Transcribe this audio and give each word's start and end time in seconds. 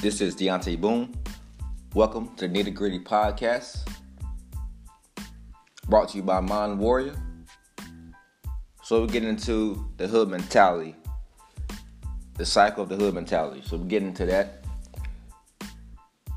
This 0.00 0.20
is 0.20 0.36
Deaunte 0.36 0.80
Boone. 0.80 1.12
Welcome 1.92 2.32
to 2.36 2.46
the 2.46 2.54
Nitty 2.54 2.72
Gritty 2.72 3.00
Podcast. 3.00 3.78
Brought 5.88 6.10
to 6.10 6.18
you 6.18 6.22
by 6.22 6.38
Mind 6.38 6.78
Warrior. 6.78 7.16
So 8.84 9.02
we 9.02 9.08
get 9.08 9.24
into 9.24 9.90
the 9.96 10.06
hood 10.06 10.28
mentality, 10.28 10.94
the 12.34 12.46
cycle 12.46 12.84
of 12.84 12.88
the 12.88 12.94
hood 12.94 13.12
mentality. 13.12 13.60
So 13.64 13.76
we 13.76 13.88
get 13.88 14.04
into 14.04 14.24
that. 14.26 14.62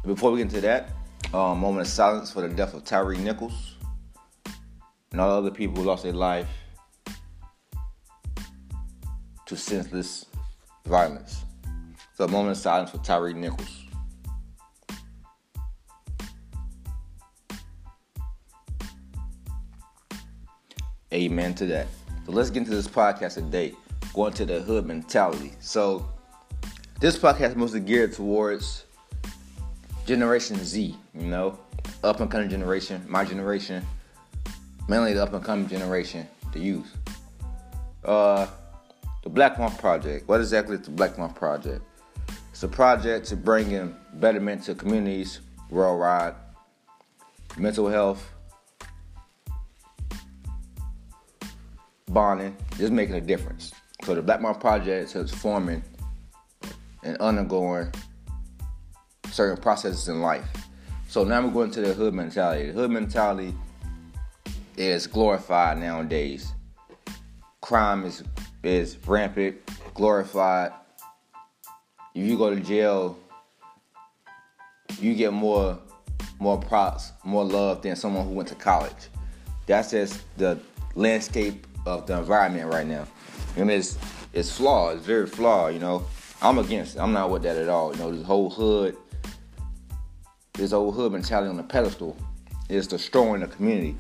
Before 0.08 0.32
we 0.32 0.40
get 0.40 0.48
into 0.48 0.62
that, 0.62 0.90
um, 1.32 1.60
moment 1.60 1.82
of 1.82 1.88
silence 1.88 2.32
for 2.32 2.42
the 2.42 2.50
death 2.50 2.74
of 2.74 2.84
Tyre 2.84 3.14
Nichols 3.14 3.76
and 5.12 5.22
all 5.22 5.30
other 5.30 5.52
people 5.52 5.76
who 5.76 5.84
lost 5.84 6.02
their 6.02 6.14
life 6.14 6.50
to 9.46 9.56
senseless 9.56 10.26
violence. 10.84 11.46
So 12.16 12.26
a 12.26 12.28
moment 12.28 12.52
of 12.52 12.58
silence 12.58 12.92
for 12.92 12.98
Tyre 13.00 13.34
Nichols. 13.34 13.86
Amen 21.14 21.54
to 21.56 21.66
that. 21.66 21.88
So 22.26 22.32
let's 22.32 22.50
get 22.50 22.60
into 22.60 22.72
this 22.72 22.88
podcast 22.88 23.36
today, 23.36 23.74
going 24.14 24.34
to 24.34 24.46
the 24.46 24.62
hood 24.62 24.86
mentality. 24.86 25.54
So 25.60 26.10
this 27.00 27.18
podcast 27.18 27.50
is 27.50 27.56
mostly 27.56 27.82
geared 27.82 28.14
towards 28.14 28.86
Generation 30.06 30.58
Z, 30.64 30.96
you 31.14 31.28
know, 31.28 31.60
up 32.04 32.20
and 32.20 32.32
coming 32.32 32.50
generation, 32.50 33.04
my 33.08 33.26
generation, 33.26 33.86
mainly 34.88 35.14
the 35.14 35.24
up 35.24 35.34
and 35.34 35.44
coming 35.44 35.68
generation, 35.68 36.28
the 36.54 36.60
youth. 36.60 36.96
Uh, 38.06 38.48
the 39.24 39.30
Black 39.30 39.60
Month 39.60 39.80
Project. 39.80 40.28
What 40.28 40.40
exactly 40.40 40.78
is 40.78 40.84
the 40.84 40.92
Black 40.92 41.18
Month 41.18 41.36
Project? 41.36 41.82
It's 42.52 42.64
a 42.64 42.68
project 42.68 43.26
to 43.28 43.36
bring 43.36 43.72
in 43.72 43.96
betterment 44.14 44.64
to 44.66 44.76
communities 44.76 45.40
worldwide, 45.70 46.36
mental 47.58 47.88
health, 47.88 48.30
bonding, 52.08 52.56
just 52.78 52.92
making 52.92 53.16
a 53.16 53.22
difference. 53.22 53.74
So 54.04 54.16
the 54.16 54.22
Black 54.22 54.42
Month 54.42 54.60
Project 54.60 55.16
is 55.16 55.32
forming 55.32 55.82
and 57.04 57.18
undergoing 57.18 57.92
certain 59.32 59.62
processes 59.62 60.10
in 60.10 60.22
life. 60.22 60.46
So 61.08 61.24
now 61.24 61.42
we're 61.42 61.52
going 61.52 61.72
to 61.72 61.82
the 61.82 61.94
hood 61.94 62.14
mentality. 62.14 62.68
The 62.68 62.74
hood 62.74 62.92
mentality 62.92 63.56
is 64.78 65.08
glorified 65.08 65.78
nowadays. 65.78 66.52
Crime 67.62 68.04
is 68.04 68.24
is 68.64 68.98
rampant, 69.08 69.58
glorified. 69.94 70.74
If 72.14 72.26
you 72.28 72.38
go 72.38 72.54
to 72.54 72.60
jail, 72.60 73.18
you 75.00 75.14
get 75.16 75.34
more 75.34 75.80
more 76.40 76.60
props, 76.60 77.12
more 77.24 77.44
love 77.44 77.82
than 77.84 77.96
someone 77.96 78.26
who 78.26 78.34
went 78.34 78.50
to 78.50 78.56
college. 78.56 79.10
That's 79.68 79.92
just 79.92 80.22
the 80.38 80.60
landscape 80.96 81.68
of 81.86 82.08
the 82.08 82.18
environment 82.18 82.74
right 82.74 82.88
now. 82.88 83.08
And 83.56 83.70
it's 83.70 83.98
it's 84.34 84.56
flawed, 84.56 84.98
it's 84.98 85.06
very 85.06 85.28
flawed, 85.28 85.74
you 85.74 85.80
know. 85.80 86.06
I'm 86.42 86.58
against 86.58 86.96
it. 86.96 87.00
I'm 87.00 87.14
not 87.14 87.30
with 87.30 87.44
that 87.44 87.56
at 87.56 87.70
all. 87.70 87.94
You 87.94 88.00
know, 88.00 88.16
this 88.16 88.26
whole 88.26 88.50
hood 88.50 88.98
this 90.54 90.74
old 90.74 90.96
hood 90.96 91.12
mentality 91.12 91.50
on 91.50 91.58
the 91.58 91.64
pedestal 91.64 92.16
is 92.70 92.88
destroying 92.88 93.42
the 93.42 93.48
community. 93.48 93.96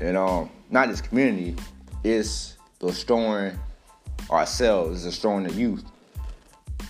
And 0.00 0.16
um, 0.16 0.50
not 0.70 0.88
this 0.88 1.00
community, 1.00 1.56
it's 2.02 2.56
destroying 2.80 3.58
ourselves, 4.30 5.04
it's 5.04 5.14
destroying 5.14 5.44
the 5.44 5.52
youth. 5.52 5.84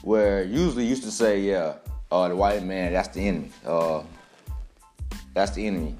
Where 0.02 0.44
usually 0.44 0.84
used 0.86 1.04
to 1.04 1.10
say, 1.10 1.40
yeah, 1.40 1.74
uh, 2.10 2.28
the 2.28 2.36
white 2.36 2.62
man, 2.64 2.92
that's 2.92 3.08
the 3.08 3.26
enemy. 3.26 3.50
Uh, 3.64 4.02
that's 5.32 5.52
the 5.52 5.66
enemy. 5.66 5.94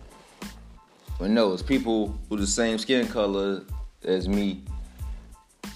But 1.18 1.30
no, 1.30 1.52
it's 1.52 1.62
people 1.62 2.18
with 2.28 2.40
the 2.40 2.46
same 2.46 2.78
skin 2.78 3.06
color 3.06 3.62
as 4.04 4.28
me. 4.28 4.62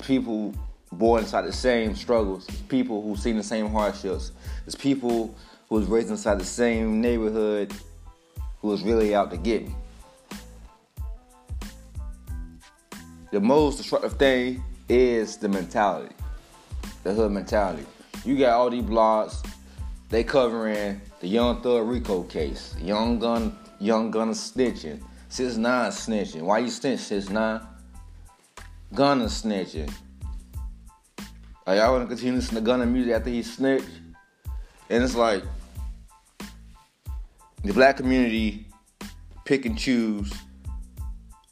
People 0.02 0.54
born 0.92 1.22
inside 1.22 1.42
the 1.42 1.52
same 1.52 1.94
struggles. 1.94 2.48
It's 2.48 2.60
people 2.62 3.02
who've 3.02 3.18
seen 3.18 3.36
the 3.36 3.42
same 3.42 3.70
hardships. 3.70 4.32
It's 4.66 4.74
people 4.74 5.34
who 5.68 5.76
was 5.76 5.86
raised 5.86 6.10
inside 6.10 6.40
the 6.40 6.44
same 6.44 7.00
neighborhood 7.00 7.72
who 8.60 8.68
was 8.68 8.82
really 8.82 9.14
out 9.14 9.30
to 9.30 9.36
get 9.36 9.66
me. 9.66 9.74
The 13.30 13.40
most 13.40 13.76
destructive 13.76 14.14
thing 14.14 14.62
is 14.88 15.36
the 15.36 15.48
mentality, 15.48 16.14
the 17.02 17.12
hood 17.12 17.32
mentality. 17.32 17.86
You 18.26 18.36
got 18.36 18.54
all 18.54 18.70
these 18.70 18.82
blogs, 18.82 19.48
they 20.08 20.24
covering 20.24 21.00
the 21.20 21.28
Young 21.28 21.62
Thug 21.62 21.86
RICO 21.86 22.24
case, 22.24 22.74
Young 22.80 23.20
Gun, 23.20 23.56
Young 23.78 24.10
Gunna 24.10 24.32
snitching, 24.32 25.00
Six 25.28 25.56
Nine 25.56 25.92
snitching. 25.92 26.42
Why 26.42 26.58
you 26.58 26.68
snitch, 26.68 26.98
Six 26.98 27.28
Nine? 27.28 27.60
Gunna 28.92 29.26
snitching. 29.26 29.92
Are 31.68 31.76
y'all 31.76 31.92
wanna 31.92 32.06
continue 32.06 32.32
to 32.32 32.38
listen 32.38 32.56
to 32.56 32.60
Gunna 32.62 32.84
music 32.84 33.14
after 33.14 33.30
he 33.30 33.44
snitched? 33.44 33.86
And 34.90 35.04
it's 35.04 35.14
like 35.14 35.44
the 37.62 37.72
black 37.72 37.96
community 37.96 38.66
pick 39.44 39.66
and 39.66 39.78
choose 39.78 40.32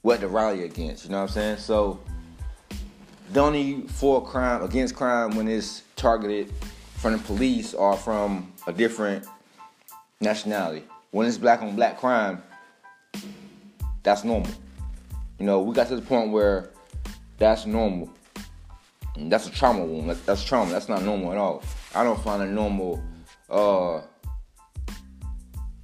what 0.03 0.19
to 0.21 0.27
rally 0.27 0.65
against. 0.65 1.05
You 1.05 1.13
know 1.13 1.19
what 1.19 1.31
I'm 1.31 1.35
saying? 1.35 1.59
So 1.59 2.01
need 3.35 3.91
for 3.91 4.25
crime 4.25 4.63
against 4.63 4.95
crime 4.95 5.37
when 5.37 5.49
it's 5.49 5.83
targeted 5.97 6.53
from 6.97 7.13
the 7.13 7.19
police 7.19 7.75
or 7.75 7.97
from 7.97 8.53
a 8.67 8.73
different 8.73 9.27
nationality. 10.21 10.85
When 11.11 11.27
it's 11.27 11.39
black 11.39 11.63
on 11.63 11.77
black 11.77 11.99
crime, 11.99 12.43
that's 14.03 14.25
normal. 14.25 14.51
You 15.39 15.47
know, 15.47 15.63
we 15.63 15.75
got 15.75 15.89
to 15.89 15.97
the 15.97 16.03
point 16.03 16.31
where 16.31 16.71
that's 17.39 17.67
normal. 17.67 18.11
And 19.17 19.31
that's 19.31 19.47
a 19.47 19.51
trauma 19.51 19.85
wound. 19.85 20.11
That's, 20.11 20.21
that's 20.21 20.45
trauma. 20.45 20.73
That's 20.73 20.89
not 20.89 21.03
normal 21.03 21.33
at 21.33 21.39
all. 21.39 21.63
I 21.95 22.03
don't 22.03 22.21
find 22.23 22.43
it 22.43 22.47
normal 22.47 23.03
uh, 23.51 24.01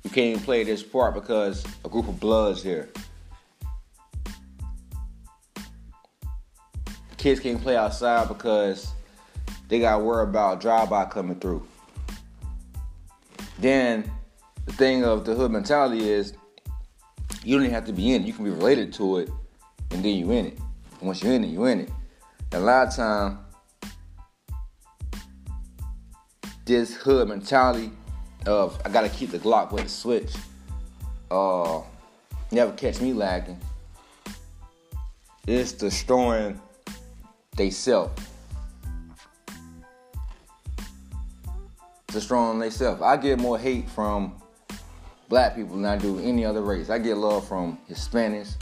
you 0.03 0.10
can't 0.10 0.27
even 0.34 0.41
play 0.41 0.65
this 0.65 0.83
part 0.83 1.15
because 1.15 1.65
a 1.84 1.89
group 1.89 2.09
of 2.09 2.19
bloods 2.19 2.62
here. 2.62 2.89
Kids 7.21 7.39
can't 7.39 7.61
play 7.61 7.77
outside 7.77 8.29
because 8.29 8.95
they 9.69 9.79
got 9.79 10.01
worry 10.01 10.23
about 10.23 10.59
drive-by 10.59 11.05
coming 11.05 11.39
through. 11.39 11.63
Then 13.59 14.11
the 14.65 14.73
thing 14.73 15.05
of 15.05 15.27
the 15.27 15.35
hood 15.35 15.51
mentality 15.51 16.09
is 16.09 16.33
you 17.45 17.57
don't 17.57 17.65
even 17.65 17.75
have 17.75 17.85
to 17.85 17.93
be 17.93 18.15
in 18.15 18.23
it. 18.23 18.27
You 18.27 18.33
can 18.33 18.47
be 18.47 18.51
related 18.51 18.95
to 18.95 19.19
it, 19.19 19.29
and 19.91 20.03
then 20.03 20.15
you 20.15 20.31
in 20.31 20.47
it. 20.47 20.59
And 21.01 21.03
once 21.03 21.23
you're 21.23 21.35
in 21.35 21.45
it, 21.45 21.49
you're 21.49 21.69
in 21.69 21.81
it. 21.81 21.91
And 22.53 22.63
a 22.63 22.65
lot 22.65 22.89
of 22.89 22.97
time, 22.97 23.39
this 26.65 26.95
hood 26.95 27.29
mentality 27.29 27.93
of 28.47 28.81
I 28.83 28.89
gotta 28.89 29.11
keep 29.11 29.31
the 29.31 29.39
Glock 29.39 29.73
with 29.73 29.83
the 29.83 29.91
switch. 29.91 30.33
Uh, 31.31 31.83
never 32.51 32.73
catch 32.73 32.99
me 32.99 33.13
lagging. 33.13 33.61
It's 35.47 35.73
destroying 35.73 36.59
they 37.60 37.69
self. 37.69 38.10
strong 42.19 42.59
they 42.59 42.71
self. 42.71 43.03
I 43.03 43.19
get 43.19 43.38
more 43.38 43.59
hate 43.59 43.87
from 43.91 44.34
black 45.28 45.56
people 45.56 45.76
than 45.76 45.84
I 45.84 45.98
do 45.98 46.19
any 46.21 46.43
other 46.43 46.62
race. 46.62 46.88
I 46.88 46.98
get 46.98 47.19
love 47.19 47.47
from 47.47 47.78
Hispanics. 47.87 48.54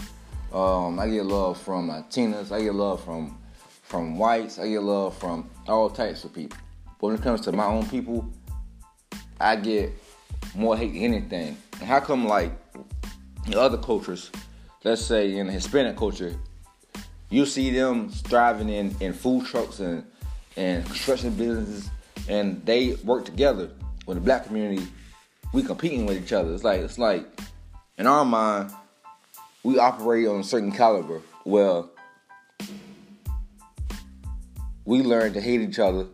Um, 0.53 0.99
I 0.99 1.09
get 1.09 1.27
love 1.27 1.61
from 1.61 1.89
Latinas. 1.89 2.51
I 2.51 2.61
get 2.61 2.75
love 2.75 3.05
from 3.05 3.39
from 3.85 4.19
whites. 4.19 4.59
I 4.59 4.69
get 4.69 4.83
love 4.83 5.17
from 5.17 5.49
all 5.69 5.89
types 5.89 6.25
of 6.25 6.35
people. 6.35 6.59
But 7.01 7.07
when 7.07 7.15
it 7.15 7.23
comes 7.23 7.43
to 7.43 7.53
my 7.53 7.67
own 7.67 7.87
people, 7.89 8.29
I 9.41 9.55
get 9.55 9.93
more 10.57 10.77
hate 10.77 10.95
than 10.95 11.03
anything. 11.03 11.57
And 11.75 11.89
how 11.89 12.01
come 12.01 12.27
like 12.27 12.51
other 13.55 13.79
cultures, 13.79 14.33
let's 14.83 15.03
say 15.03 15.37
in 15.37 15.47
the 15.47 15.53
Hispanic 15.53 15.97
culture, 15.97 16.35
you 17.31 17.47
see 17.47 17.71
them 17.71 18.11
striving 18.11 18.69
in, 18.69 18.95
in 19.01 19.13
food 19.13 19.47
trucks 19.47 19.81
and, 19.81 20.05
and 20.57 20.85
construction 20.87 21.31
businesses 21.31 21.91
and 22.29 22.65
they 22.65 22.95
work 23.05 23.25
together. 23.25 23.71
When 24.05 24.17
the 24.17 24.21
black 24.21 24.47
community, 24.47 24.87
we 25.53 25.63
competing 25.63 26.07
with 26.07 26.23
each 26.23 26.33
other. 26.33 26.53
It's 26.55 26.65
like 26.65 26.81
it's 26.81 26.99
like 26.99 27.27
in 27.97 28.07
our 28.07 28.25
mind, 28.25 28.71
we 29.63 29.79
operate 29.79 30.27
on 30.27 30.41
a 30.41 30.45
certain 30.45 30.73
caliber. 30.73 31.21
Well, 31.45 31.91
we 34.85 35.03
learn 35.03 35.33
to 35.35 35.41
hate 35.41 35.61
each 35.61 35.79
other 35.79 36.07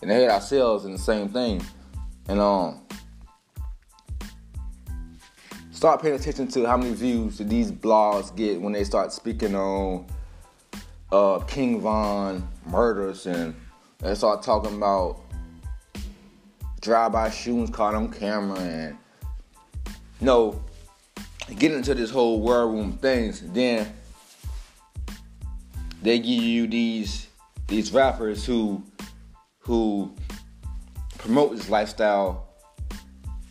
and 0.00 0.10
hate 0.10 0.28
ourselves 0.28 0.84
in 0.84 0.92
the 0.92 0.98
same 0.98 1.28
thing. 1.28 1.62
And 2.28 2.40
um, 2.40 2.80
start 5.76 6.00
paying 6.00 6.14
attention 6.14 6.48
to 6.48 6.64
how 6.64 6.74
many 6.74 6.94
views 6.94 7.36
do 7.36 7.44
these 7.44 7.70
blogs 7.70 8.34
get 8.34 8.58
when 8.58 8.72
they 8.72 8.82
start 8.82 9.12
speaking 9.12 9.54
on 9.54 10.06
uh, 11.12 11.38
King 11.40 11.82
Von 11.82 12.48
murders 12.64 13.26
and 13.26 13.54
they 13.98 14.14
start 14.14 14.42
talking 14.42 14.74
about 14.74 15.20
drive-by 16.80 17.28
shootings 17.28 17.68
caught 17.68 17.94
on 17.94 18.10
camera 18.10 18.58
and 18.58 18.96
you 20.18 20.26
know 20.26 20.64
get 21.58 21.72
into 21.72 21.94
this 21.94 22.10
whole 22.10 22.40
war 22.40 22.66
room 22.66 22.96
things. 22.96 23.42
Then 23.42 23.92
they 26.00 26.18
give 26.18 26.42
you 26.42 26.66
these 26.66 27.28
these 27.68 27.92
rappers 27.92 28.46
who 28.46 28.82
who 29.58 30.10
promote 31.18 31.54
this 31.54 31.68
lifestyle 31.68 32.48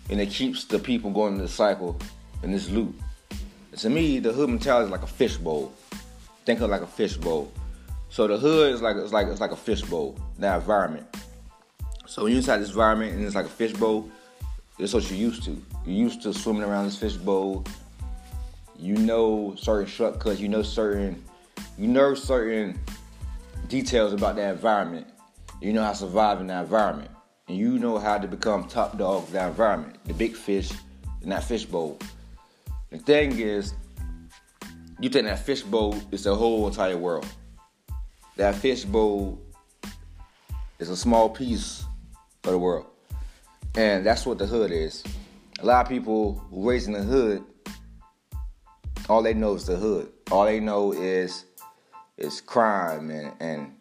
and 0.09 0.19
it 0.19 0.31
keeps 0.31 0.65
the 0.65 0.79
people 0.79 1.11
going 1.11 1.35
in 1.35 1.39
the 1.39 1.47
cycle 1.47 1.99
in 2.45 2.51
this. 2.51 2.69
And 2.69 2.93
to 3.75 3.89
me, 3.89 4.19
the 4.19 4.31
hood 4.31 4.49
mentality 4.49 4.85
is 4.85 4.91
like 4.91 5.01
a 5.01 5.07
fishbowl. 5.07 5.73
Think 6.45 6.61
of 6.61 6.69
like 6.69 6.81
a 6.81 6.87
fishbowl. 6.87 7.51
So 8.09 8.27
the 8.27 8.37
hood 8.37 8.73
is 8.73 8.81
like 8.81 8.95
it's 8.95 9.11
like 9.11 9.27
it's 9.27 9.41
like 9.41 9.51
a 9.51 9.57
fishbowl, 9.57 10.17
that 10.39 10.55
environment. 10.55 11.05
So 12.05 12.23
when 12.23 12.31
you're 12.31 12.37
inside 12.37 12.59
this 12.59 12.69
environment 12.69 13.13
and 13.13 13.25
it's 13.25 13.35
like 13.35 13.47
a 13.47 13.49
fishbowl, 13.49 14.09
it's 14.77 14.93
what 14.93 15.09
you're 15.09 15.19
used 15.19 15.43
to. 15.43 15.61
You're 15.85 15.95
used 15.95 16.21
to 16.21 16.33
swimming 16.33 16.63
around 16.63 16.85
this 16.85 16.97
fishbowl. 16.97 17.65
You 18.77 18.95
know 18.95 19.55
certain 19.57 19.87
shortcuts. 19.87 20.39
You 20.39 20.47
know 20.47 20.61
certain. 20.61 21.21
You 21.77 21.87
know 21.87 22.13
certain 22.13 22.79
details 23.67 24.13
about 24.13 24.35
that 24.35 24.51
environment. 24.53 25.07
You 25.61 25.73
know 25.73 25.83
how 25.83 25.91
to 25.91 25.97
survive 25.97 26.39
in 26.41 26.47
that 26.47 26.65
environment, 26.65 27.09
and 27.47 27.57
you 27.57 27.79
know 27.79 27.97
how 27.97 28.19
to 28.19 28.27
become 28.27 28.67
top 28.67 28.97
dog 28.97 29.23
of 29.23 29.31
that 29.31 29.49
environment, 29.49 29.97
the 30.05 30.13
big 30.13 30.35
fish 30.35 30.71
in 31.23 31.29
that 31.29 31.43
fishbowl. 31.43 31.97
The 32.95 33.01
thing 33.01 33.37
is, 33.39 33.73
you 35.01 35.09
think 35.09 35.27
that 35.27 35.39
fishbowl 35.39 35.99
is 36.11 36.23
the 36.23 36.33
whole 36.33 36.65
entire 36.65 36.97
world. 36.97 37.27
That 38.37 38.55
fishbowl 38.55 39.37
is 40.79 40.89
a 40.89 40.95
small 40.95 41.29
piece 41.29 41.83
of 42.45 42.51
the 42.51 42.57
world. 42.57 42.85
And 43.75 44.05
that's 44.05 44.25
what 44.25 44.37
the 44.37 44.45
hood 44.45 44.71
is. 44.71 45.03
A 45.59 45.65
lot 45.65 45.85
of 45.85 45.89
people 45.89 46.41
raised 46.49 46.87
in 46.87 46.93
the 46.93 47.03
hood, 47.03 47.43
all 49.09 49.21
they 49.21 49.33
know 49.33 49.55
is 49.55 49.65
the 49.65 49.75
hood. 49.75 50.09
All 50.31 50.45
they 50.45 50.61
know 50.61 50.93
is 50.93 51.43
is 52.17 52.39
crime 52.39 53.09
and, 53.09 53.33
and 53.41 53.75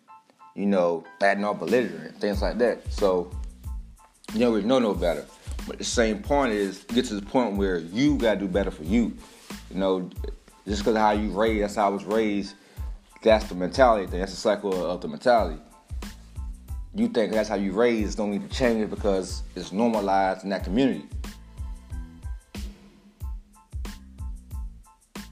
you 0.57 0.67
know, 0.67 1.05
adding 1.23 1.45
all 1.45 1.55
belligerent, 1.55 2.21
things 2.21 2.43
like 2.43 2.59
that. 2.59 2.93
So 2.93 3.31
you 4.33 4.41
don't 4.41 4.53
really 4.53 4.67
know 4.67 4.81
no 4.81 4.93
better. 4.93 5.25
But 5.67 5.79
the 5.79 5.85
same 5.85 6.23
point 6.23 6.53
is 6.53 6.85
get 6.85 7.07
to 7.07 7.15
the 7.15 7.25
point 7.25 7.57
where 7.57 7.79
you 7.79 8.19
gotta 8.19 8.41
do 8.41 8.49
better 8.49 8.71
for 8.71 8.85
you. 8.85 9.17
You 9.71 9.77
know, 9.77 10.11
just 10.67 10.83
because 10.83 10.97
how 10.97 11.13
you 11.13 11.31
raised, 11.31 11.63
that's 11.63 11.77
how 11.77 11.87
I 11.87 11.89
was 11.91 12.05
raised. 12.05 12.55
That's 13.23 13.47
the 13.47 13.55
mentality 13.55 14.07
thing. 14.07 14.21
That's 14.21 14.33
the 14.33 14.39
cycle 14.39 14.91
of 14.91 15.01
the 15.01 15.09
mentality. 15.09 15.61
You 16.95 17.09
think 17.09 17.33
that's 17.33 17.49
how 17.49 17.57
you 17.57 17.73
raised, 17.73 18.19
don't 18.19 18.31
need 18.31 18.49
to 18.49 18.57
change 18.57 18.83
it 18.83 18.91
because 18.91 19.43
it's 19.57 19.73
normalized 19.73 20.45
in 20.45 20.51
that 20.51 20.63
community. 20.63 21.07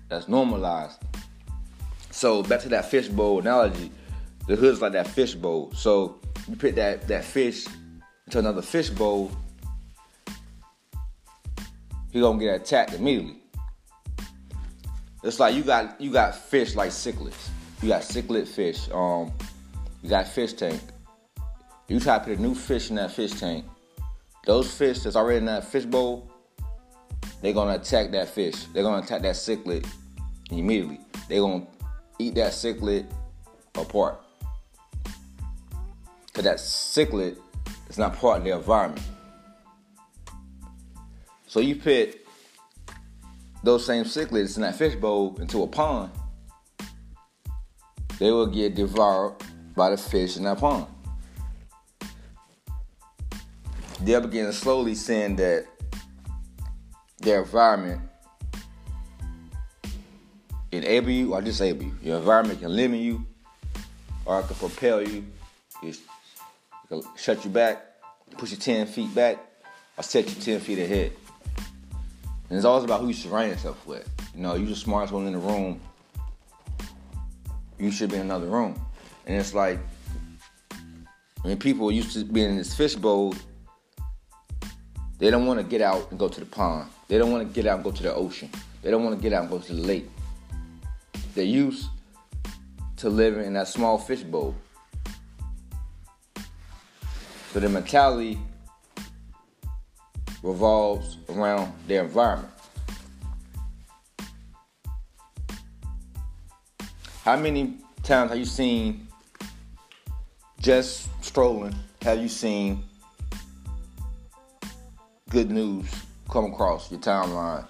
That's 0.09 0.29
normalized. 0.29 0.99
So 2.11 2.43
back 2.43 2.61
to 2.61 2.69
that 2.71 2.91
fishbowl 2.91 3.39
analogy, 3.39 3.91
the 4.47 4.57
hood's 4.57 4.83
like 4.83 4.93
that 4.93 5.07
fishbowl. 5.07 5.73
So 5.73 6.21
you 6.49 6.57
put 6.57 6.75
that 6.75 7.07
that 7.09 7.25
fish 7.25 7.67
into 8.27 8.39
another 8.39 8.63
fishbowl, 8.63 9.31
he 12.13 12.21
gonna 12.21 12.39
get 12.39 12.61
attacked 12.61 12.93
immediately. 12.93 13.39
It's 15.25 15.41
like 15.41 15.55
you 15.55 15.63
got 15.63 16.01
you 16.01 16.13
got 16.13 16.35
fish 16.37 16.75
like 16.75 16.91
cichlids. 16.91 17.49
You 17.81 17.89
got 17.89 18.03
cichlid 18.03 18.47
fish. 18.47 18.89
Um, 18.93 19.33
you 20.03 20.11
got 20.11 20.29
fish 20.29 20.53
tank. 20.53 20.81
You 21.89 21.99
try 22.01 22.19
to 22.19 22.25
put 22.25 22.39
a 22.39 22.41
new 22.41 22.55
fish 22.55 22.91
in 22.91 22.97
that 22.97 23.13
fish 23.13 23.33
tank. 23.33 23.65
Those 24.45 24.73
fish 24.73 25.01
that's 25.01 25.17
already 25.17 25.39
in 25.39 25.47
that 25.47 25.65
fish 25.65 25.85
bowl, 25.85 26.31
they're 27.41 27.53
gonna 27.53 27.75
attack 27.75 28.11
that 28.11 28.29
fish. 28.29 28.65
They're 28.73 28.83
gonna 28.83 29.03
attack 29.03 29.23
that 29.23 29.35
cichlid 29.35 29.87
immediately. 30.51 31.01
They're 31.29 31.41
gonna 31.41 31.67
eat 32.19 32.35
that 32.35 32.53
cichlid 32.53 33.07
apart. 33.75 34.21
Cause 36.33 36.45
that 36.45 36.57
cichlid 36.57 37.37
is 37.89 37.99
not 37.99 38.17
part 38.17 38.39
of 38.39 38.45
the 38.45 38.51
environment. 38.51 39.07
So 41.53 41.61
you 41.61 41.77
put 41.77 42.19
those 43.63 43.85
same 43.85 44.07
cichlids 44.07 44.57
in 44.57 44.63
that 44.63 44.75
fish 44.75 44.95
bowl 44.95 45.37
into 45.39 45.63
a 45.63 45.67
pond, 45.67 46.11
they 48.19 48.31
will 48.31 48.47
get 48.47 48.75
devoured 48.75 49.35
by 49.77 49.91
the 49.91 49.99
fish 49.99 50.39
in 50.39 50.45
that 50.45 50.57
pond. 50.57 50.87
They'll 54.01 54.23
begin 54.23 54.51
slowly 54.55 54.95
seeing 54.95 55.37
that 55.37 55.67
their 57.19 57.43
environment 57.43 58.01
enable 60.71 61.11
you 61.11 61.35
or 61.35 61.43
disable 61.43 61.83
you. 61.83 61.95
Your 62.03 62.17
environment 62.17 62.61
can 62.61 62.75
limit 62.75 63.01
you 63.01 63.27
or 64.25 64.41
it 64.41 64.47
can 64.47 64.57
propel 64.57 65.07
you. 65.07 65.27
It 65.83 65.99
can 66.89 67.03
shut 67.15 67.45
you 67.45 67.51
back, 67.51 67.85
push 68.39 68.53
you 68.53 68.57
10 68.57 68.87
feet 68.87 69.15
back, 69.15 69.37
or 69.99 70.03
set 70.03 70.35
you 70.35 70.41
10 70.41 70.61
feet 70.61 70.79
ahead. 70.79 71.13
And 72.53 72.59
it's 72.59 72.67
always 72.67 72.85
about 72.85 73.01
who 73.01 73.09
you 73.09 73.15
surround 73.15 73.51
yourself 73.51 73.87
with. 73.87 74.07
You 74.35 74.43
know, 74.43 74.57
you're 74.57 74.69
the 74.69 74.77
smartest 74.77 75.15
one 75.15 75.27
in 75.27 75.33
the 75.33 75.39
room. 75.39 75.81
You 77.79 77.91
should 77.91 78.11
be 78.11 78.17
in 78.17 78.21
another 78.21 78.47
room. 78.47 78.79
And 79.27 79.41
it's 79.41 79.55
like, 79.55 79.79
when 81.41 81.57
people 81.57 81.91
used 81.91 82.13
to 82.13 82.27
be 82.27 82.45
in 82.45 82.59
this 82.59 82.75
fishbowl, 82.75 83.35
they 85.19 85.31
don't 85.31 85.47
want 85.47 85.61
to 85.61 85.65
get 85.65 85.81
out 85.81 86.11
and 86.11 86.19
go 86.19 86.29
to 86.29 86.41
the 86.41 86.45
pond. 86.45 86.91
They 87.09 87.17
don't 87.17 87.33
want 87.33 87.49
to 87.49 87.55
get 87.55 87.67
out 87.67 87.77
and 87.77 87.85
go 87.85 87.91
to 87.91 88.03
the 88.03 88.15
ocean. 88.15 88.51
They 88.83 88.91
don't 88.91 89.03
want 89.03 89.17
to 89.17 89.23
get 89.23 89.33
out 89.33 89.45
and 89.45 89.51
go 89.51 89.59
to 89.59 89.73
the 89.73 89.81
lake. 89.81 90.11
They're 91.35 91.45
used 91.45 91.87
to 92.99 93.09
living 93.09 93.47
in 93.47 93.55
that 93.55 93.69
small 93.69 93.97
fishbowl. 93.97 94.55
So 97.55 97.61
the 97.61 97.71
mentality 97.71 98.39
revolves 100.43 101.19
around 101.29 101.73
their 101.87 102.05
environment. 102.05 102.53
How 107.25 107.37
many 107.37 107.77
times 108.03 108.31
have 108.31 108.39
you 108.39 108.45
seen 108.45 109.07
just 110.61 111.09
strolling? 111.25 111.75
Have 112.03 112.19
you 112.19 112.29
seen 112.29 112.83
good 115.31 115.51
news 115.51 115.87
come 116.29 116.47
across 116.47 116.91
your 116.91 116.99
timeline? 117.01 117.67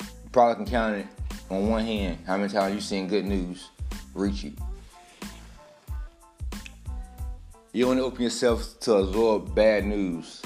You 0.00 0.30
probably 0.32 0.64
can 0.64 0.72
count 0.72 0.96
it 0.96 1.06
on 1.48 1.68
one 1.68 1.84
hand 1.84 2.18
how 2.26 2.36
many 2.36 2.52
times 2.52 2.74
you 2.74 2.80
seen 2.80 3.06
good 3.06 3.24
news 3.24 3.68
reach 4.14 4.42
you. 4.42 4.52
You 7.72 7.88
only 7.88 8.02
open 8.02 8.22
yourself 8.22 8.80
to 8.80 8.94
absorb 8.94 9.54
bad 9.54 9.86
news. 9.86 10.42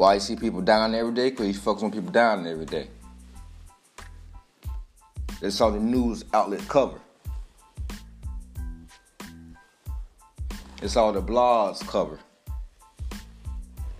Why 0.00 0.14
you 0.14 0.20
see 0.20 0.34
people 0.34 0.62
dying 0.62 0.94
every 0.94 1.12
day? 1.12 1.28
Because 1.28 1.48
you 1.48 1.52
focus 1.52 1.82
on 1.82 1.90
people 1.90 2.10
dying 2.10 2.46
every 2.46 2.64
day. 2.64 2.88
That's 5.42 5.60
all 5.60 5.72
the 5.72 5.78
news 5.78 6.24
outlet 6.32 6.66
cover. 6.68 6.98
It's 10.80 10.96
all 10.96 11.12
the 11.12 11.20
blogs 11.20 11.86
cover. 11.86 12.18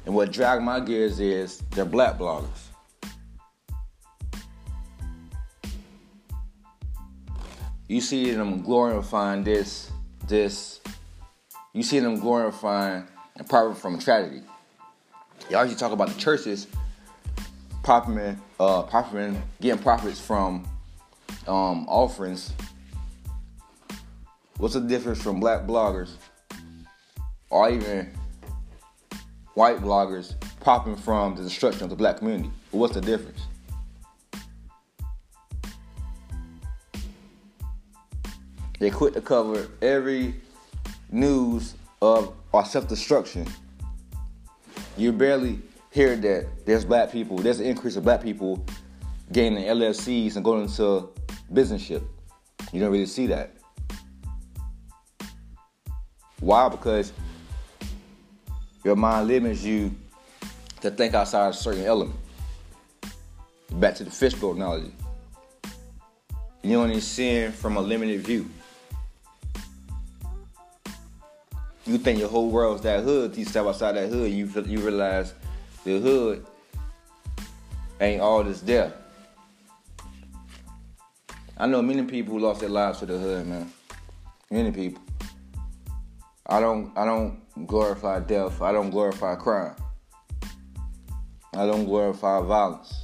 And 0.07 0.15
what 0.15 0.33
drag 0.33 0.63
my 0.63 0.81
gears 0.81 1.21
is 1.21 1.59
they're 1.73 1.85
black 1.85 2.17
bloggers. 2.17 2.49
you 7.89 8.01
see 8.01 8.31
them 8.31 8.63
glorifying 8.63 9.45
this, 9.45 9.91
this. 10.27 10.81
You 11.75 11.83
see 11.83 11.99
them 12.01 12.21
glorifying 12.21 13.07
and 13.37 13.47
profit 13.47 13.77
from 13.77 13.99
tragedy. 13.99 14.41
You 15.51 15.57
always 15.57 15.75
talk 15.75 15.91
about 15.91 16.11
the 16.11 16.15
churches 16.19 16.69
profiting, 17.83 18.41
uh, 18.61 18.83
profiting, 18.83 19.43
getting 19.61 19.83
profits 19.83 20.21
from 20.21 20.65
um, 21.49 21.89
offerings. 21.89 22.53
What's 24.59 24.75
the 24.75 24.81
difference 24.81 25.21
from 25.21 25.41
black 25.41 25.63
bloggers 25.63 26.11
or 27.49 27.69
even 27.69 28.17
white 29.55 29.79
bloggers 29.79 30.35
popping 30.61 30.95
from 30.95 31.35
the 31.35 31.43
destruction 31.43 31.83
of 31.83 31.91
the 31.91 31.97
black 31.97 32.19
community? 32.19 32.53
What's 32.71 32.95
the 32.95 33.01
difference? 33.01 33.41
They 38.79 38.91
quit 38.91 39.15
to 39.15 39.21
cover 39.21 39.67
every 39.83 40.37
news 41.11 41.75
of 42.01 42.35
our 42.55 42.65
self-destruction. 42.65 43.49
You 45.01 45.13
barely 45.13 45.59
hear 45.91 46.15
that 46.15 46.67
there's 46.67 46.85
black 46.85 47.11
people, 47.11 47.39
there's 47.39 47.59
an 47.59 47.65
increase 47.65 47.97
of 47.97 48.05
black 48.05 48.23
people 48.23 48.63
gaining 49.33 49.65
LLCs 49.65 50.37
and 50.37 50.45
going 50.45 50.65
into 50.65 51.09
businessship. 51.51 52.03
You 52.71 52.81
don't 52.81 52.93
really 52.93 53.07
see 53.07 53.27
that. 53.29 53.55
Why? 56.41 56.69
Because 56.69 57.15
your 58.85 58.95
mind 58.95 59.29
limits 59.29 59.63
you 59.63 59.91
to 60.83 60.91
think 60.91 61.15
outside 61.15 61.49
a 61.49 61.55
certain 61.55 61.87
element. 61.87 62.21
Back 63.73 63.95
to 63.95 64.05
the 64.05 64.11
fishbowl 64.11 64.53
analogy. 64.53 64.93
You 66.63 66.79
only 66.79 67.01
seeing 67.01 67.53
from 67.53 67.79
a 67.79 67.81
limited 67.81 68.21
view. 68.21 68.51
You 71.87 71.99
think 71.99 72.19
your 72.19 72.29
whole 72.29 72.51
world's 72.51 72.83
that 72.83 73.05
hood. 73.05 73.37
You 73.37 73.45
step 73.45 73.67
outside 73.67 73.93
that 73.93 74.09
hood, 74.09 74.31
you 74.31 74.47
you 74.67 74.81
realize 74.81 75.35
the 75.85 75.99
hood 75.99 76.47
ain't 78.01 78.21
all 78.21 78.45
that's 78.45 78.61
there. 78.61 78.93
I 81.57 81.67
know 81.67 81.83
many 81.83 82.03
people 82.05 82.35
who 82.35 82.41
lost 82.41 82.61
their 82.61 82.69
lives 82.69 83.01
to 83.01 83.07
the 83.07 83.19
hood, 83.19 83.47
man. 83.47 83.73
Many 84.51 84.73
people. 84.73 85.03
I 86.47 86.61
don't 86.61 86.97
I 86.97 87.05
don't 87.05 87.41
glorify 87.67 88.21
death. 88.21 88.61
I 88.61 88.73
don't 88.73 88.91
glorify 88.91 89.35
crime. 89.37 89.77
I 91.55 91.67
don't 91.67 91.85
glorify 91.85 92.41
violence. 92.43 93.01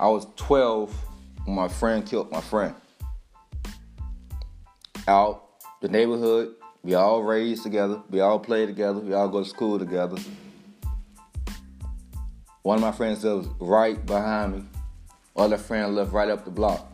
I 0.00 0.08
was 0.08 0.26
12 0.36 0.90
when 0.90 1.07
my 1.48 1.68
friend 1.68 2.04
killed 2.04 2.30
my 2.30 2.40
friend. 2.40 2.74
Out 5.06 5.44
the 5.80 5.88
neighborhood, 5.88 6.54
we 6.82 6.94
all 6.94 7.22
raised 7.22 7.62
together, 7.62 8.02
we 8.10 8.20
all 8.20 8.38
played 8.38 8.66
together, 8.66 9.00
we 9.00 9.14
all 9.14 9.28
go 9.28 9.42
to 9.42 9.48
school 9.48 9.78
together. 9.78 10.16
One 12.62 12.76
of 12.76 12.82
my 12.82 12.92
friends 12.92 13.24
lives 13.24 13.48
right 13.58 14.04
behind 14.04 14.54
me. 14.54 14.64
Other 15.36 15.56
friend 15.56 15.94
lived 15.94 16.12
right 16.12 16.28
up 16.28 16.44
the 16.44 16.50
block. 16.50 16.86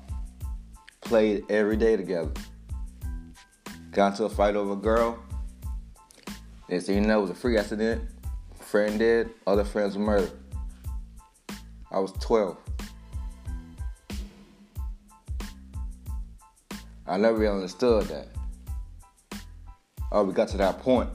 Played 1.01 1.51
every 1.51 1.77
day 1.77 1.97
together. 1.97 2.31
Got 3.91 4.13
into 4.13 4.25
a 4.25 4.31
fight 4.31 4.55
over 4.55 4.75
a 4.75 4.77
girl. 4.77 5.19
Next 6.69 6.87
thing 6.87 6.97
you 6.97 7.01
know, 7.01 7.19
it 7.19 7.23
was 7.23 7.31
a 7.31 7.35
free 7.35 7.59
accident. 7.59 8.03
Friend 8.61 8.99
dead, 8.99 9.31
other 9.47 9.65
friends 9.65 9.97
were 9.97 10.05
murdered. 10.05 10.33
I 11.91 11.99
was 11.99 12.13
12. 12.21 12.64
I 17.15 17.17
never 17.17 17.39
really 17.39 17.55
understood 17.55 18.07
that. 18.07 18.27
Oh, 20.11 20.25
we 20.25 20.33
got 20.33 20.49
to 20.49 20.57
that 20.57 20.81
point, 20.81 21.09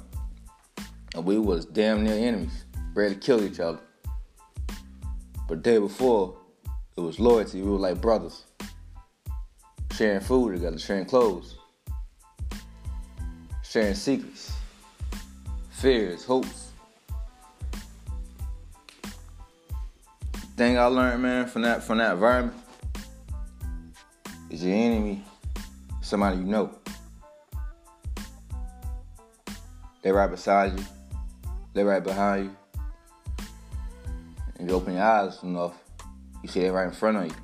and 1.14 1.26
we 1.26 1.38
was 1.38 1.66
damn 1.66 2.06
near 2.06 2.14
enemies, 2.14 2.64
ready 2.94 3.16
to 3.16 3.20
kill 3.20 3.44
each 3.44 3.60
other. 3.60 3.82
But 5.50 5.56
the 5.62 5.72
day 5.72 5.78
before, 5.78 6.38
it 6.96 7.02
was 7.02 7.20
loyalty. 7.20 7.62
We 7.62 7.70
were 7.70 7.78
like 7.78 8.00
brothers, 8.00 8.46
sharing 9.92 10.22
food 10.22 10.54
together, 10.54 10.80
sharing 10.80 11.04
clothes, 11.04 11.58
sharing 13.62 13.94
secrets, 13.94 14.54
fears, 15.70 16.24
hopes. 16.24 16.72
Thing 20.56 20.80
I 20.80 20.86
learned, 20.86 21.24
man, 21.24 21.46
from 21.48 21.64
that 21.64 21.84
from 21.84 21.98
that 21.98 22.14
environment 22.14 22.58
is 24.50 24.64
your 24.64 24.78
enemy 24.78 25.26
somebody 26.10 26.38
you 26.38 26.44
know. 26.44 26.72
They 30.02 30.12
right 30.12 30.30
beside 30.30 30.78
you. 30.78 30.86
They 31.74 31.84
right 31.84 32.04
behind 32.04 32.46
you. 32.46 33.46
And 34.58 34.70
you 34.70 34.76
open 34.76 34.96
your 34.96 35.04
eyes 35.04 35.42
enough, 35.44 35.76
you 36.42 36.50
see 36.50 36.62
they 36.62 36.72
right 36.72 36.88
in 36.88 36.92
front 36.92 37.18
of 37.18 37.26
you. 37.28 37.36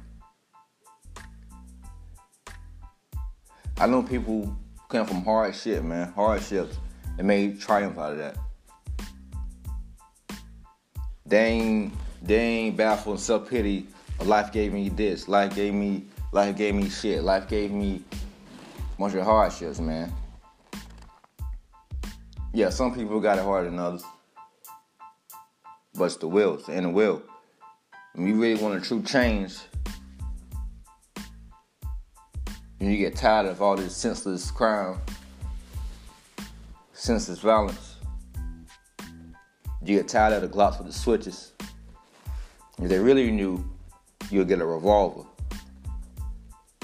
I 3.77 3.85
know 3.85 4.01
people 4.01 4.55
come 4.89 5.05
from 5.05 5.23
hard 5.23 5.53
shit, 5.53 5.83
man. 5.83 6.11
Hardships 6.13 6.77
and 7.17 7.27
made 7.27 7.61
triumph 7.61 7.97
out 7.99 8.13
of 8.13 8.17
that. 8.17 8.37
They 11.25 11.45
ain't 11.45 11.93
they 12.21 12.39
ain't 12.39 12.77
baffled 12.77 13.19
self 13.19 13.49
pity. 13.49 13.87
Life 14.23 14.51
gave 14.51 14.73
me 14.73 14.89
this. 14.89 15.27
Life 15.27 15.53
gave 15.55 15.73
me 15.73 16.05
life 16.31 16.57
gave 16.57 16.73
me 16.73 16.89
shit. 16.89 17.23
Life 17.23 17.47
gave 17.47 17.71
me 17.71 18.01
bunch 18.97 19.13
of 19.15 19.25
hardships, 19.25 19.79
man. 19.79 20.13
Yeah, 22.53 22.69
some 22.69 22.95
people 22.95 23.19
got 23.19 23.37
it 23.37 23.43
harder 23.43 23.69
than 23.69 23.79
others. 23.79 24.03
But 25.93 26.05
it's 26.05 26.17
the 26.17 26.27
will, 26.27 26.55
it's 26.55 26.67
the 26.67 26.75
inner 26.75 26.91
will. 26.91 27.21
When 28.13 28.27
you 28.27 28.41
really 28.41 28.61
want 28.61 28.75
a 28.75 28.85
true 28.85 29.01
change, 29.01 29.57
and 32.79 32.91
you 32.91 32.97
get 32.97 33.15
tired 33.15 33.45
of 33.45 33.61
all 33.61 33.75
this 33.75 33.95
senseless 33.95 34.51
crime, 34.51 34.99
senseless 36.93 37.39
violence, 37.39 37.95
you 39.83 39.97
get 39.97 40.07
tired 40.07 40.33
of 40.33 40.41
the 40.41 40.47
glocks 40.47 40.77
with 40.77 40.87
the 40.87 40.93
switches. 40.93 41.53
If 42.81 42.89
they 42.89 42.99
really 42.99 43.31
knew, 43.31 43.63
you'll 44.29 44.45
get 44.45 44.59
a 44.59 44.65
revolver. 44.65 45.27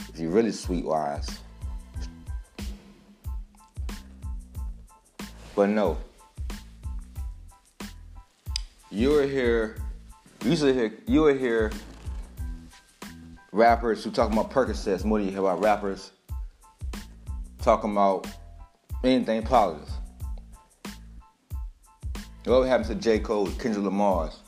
If 0.10 0.20
you're 0.20 0.32
really 0.32 0.52
sweet 0.52 0.86
wise. 0.86 1.41
But 5.56 5.70
no. 5.70 5.98
You 8.90 9.10
will 9.10 9.28
hear, 9.28 9.78
usually 10.44 10.74
hear, 10.74 10.94
you 11.08 11.22
will 11.22 11.38
hear 11.38 11.72
rappers 13.52 14.04
who 14.04 14.12
talk 14.12 14.32
about 14.32 14.52
Percocets 14.52 15.04
more 15.04 15.20
than 15.20 15.28
you 15.28 15.34
hear 15.34 15.42
about 15.42 15.62
rappers 15.62 16.12
talking 17.62 17.92
about 17.92 18.28
anything 19.04 19.44
positive. 19.44 19.88
What 22.46 22.64
happened 22.64 22.90
to 22.90 22.96
J. 22.96 23.20
Cole, 23.20 23.48
Kendrick 23.60 23.86
Lamar's, 23.86 24.40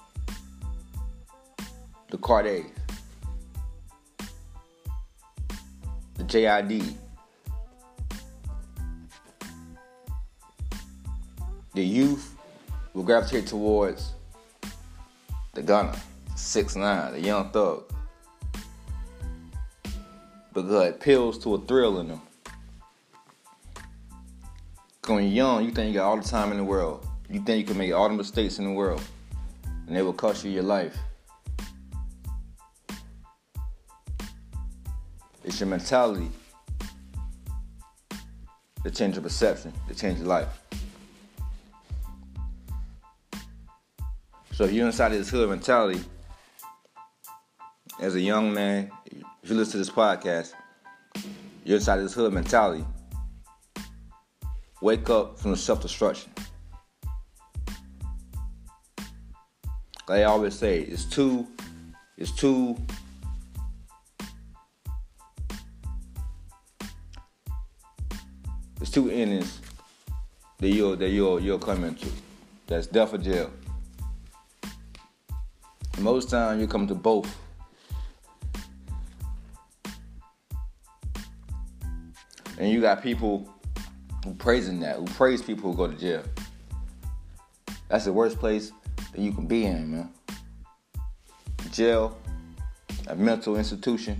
the 2.09 2.17
Cordaes, 2.17 2.65
the 6.15 6.23
JID, 6.23 6.95
the 11.73 11.83
youth 11.83 12.35
will 12.93 13.03
gravitate 13.03 13.47
towards 13.47 14.13
the 15.53 15.61
Gunna, 15.61 15.95
six 16.35 16.75
nine, 16.75 17.13
the 17.13 17.21
young 17.21 17.49
thug. 17.49 17.83
Because 20.53 20.87
it 20.87 20.95
appeals 20.95 21.39
to 21.39 21.55
a 21.55 21.59
thrill 21.59 21.99
in 21.99 22.09
them. 22.09 22.21
Cause 25.01 25.15
When 25.15 25.23
you're 25.23 25.33
young, 25.33 25.65
you 25.65 25.71
think 25.71 25.87
you 25.87 25.99
got 25.99 26.07
all 26.07 26.17
the 26.17 26.27
time 26.27 26.51
in 26.51 26.57
the 26.57 26.63
world. 26.63 27.05
You 27.29 27.41
think 27.41 27.59
you 27.59 27.65
can 27.65 27.77
make 27.77 27.91
all 27.91 28.07
the 28.07 28.15
mistakes 28.15 28.59
in 28.59 28.65
the 28.65 28.71
world. 28.71 29.01
And 29.87 29.95
they 29.95 30.01
will 30.01 30.13
cost 30.13 30.45
you 30.45 30.51
your 30.51 30.63
life. 30.63 30.95
It's 35.43 35.59
your 35.59 35.67
mentality 35.67 36.29
that 38.83 38.95
change 38.95 39.15
your 39.15 39.23
perception, 39.23 39.73
that 39.87 39.97
change 39.97 40.19
your 40.19 40.27
life. 40.27 40.62
So 44.53 44.65
if 44.65 44.71
you're 44.71 44.85
inside 44.85 45.09
this 45.09 45.29
hood 45.29 45.49
mentality, 45.49 45.99
as 47.99 48.13
a 48.13 48.21
young 48.21 48.53
man, 48.53 48.91
if 49.41 49.49
you 49.49 49.55
listen 49.55 49.71
to 49.71 49.77
this 49.79 49.89
podcast, 49.89 50.53
you're 51.65 51.77
inside 51.77 51.97
this 51.97 52.13
hood 52.13 52.31
mentality. 52.31 52.85
Wake 54.79 55.09
up 55.09 55.39
from 55.39 55.51
the 55.51 55.57
self-destruction. 55.57 56.31
Like 60.07 60.19
I 60.19 60.23
always 60.25 60.53
say, 60.53 60.81
it's 60.81 61.05
too, 61.05 61.47
it's 62.15 62.31
it's 68.81 68.91
two 68.91 69.09
endings 69.09 69.61
that 70.59 70.69
you'll 70.69 70.95
that 70.97 71.09
you'll 71.09 71.39
you'll 71.39 71.57
come 71.57 71.85
into. 71.85 72.07
That's 72.67 72.85
death 72.85 73.15
or 73.15 73.17
jail. 73.17 73.49
Most 76.03 76.29
time 76.29 76.59
you 76.59 76.67
come 76.67 76.85
to 76.87 76.95
both. 76.95 77.33
And 82.59 82.69
you 82.69 82.81
got 82.81 83.01
people 83.01 83.49
who 84.25 84.33
praising 84.33 84.81
that, 84.81 84.97
who 84.97 85.05
praise 85.05 85.41
people 85.41 85.71
who 85.71 85.77
go 85.77 85.87
to 85.87 85.97
jail. 85.97 86.23
That's 87.87 88.03
the 88.03 88.11
worst 88.11 88.37
place 88.37 88.73
that 89.13 89.21
you 89.21 89.31
can 89.31 89.47
be 89.47 89.63
in, 89.63 89.91
man. 89.91 90.09
Jail, 91.71 92.17
a 93.07 93.15
mental 93.15 93.55
institution, 93.55 94.17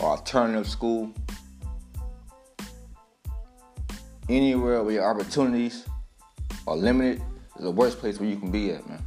or 0.00 0.10
alternative 0.10 0.68
school. 0.68 1.12
Anywhere 4.28 4.80
where 4.84 4.94
your 4.94 5.10
opportunities 5.10 5.86
are 6.68 6.76
limited 6.76 7.20
the 7.60 7.70
worst 7.70 7.98
place 7.98 8.18
where 8.18 8.28
you 8.28 8.36
can 8.36 8.50
be 8.50 8.72
at, 8.72 8.88
man. 8.88 9.02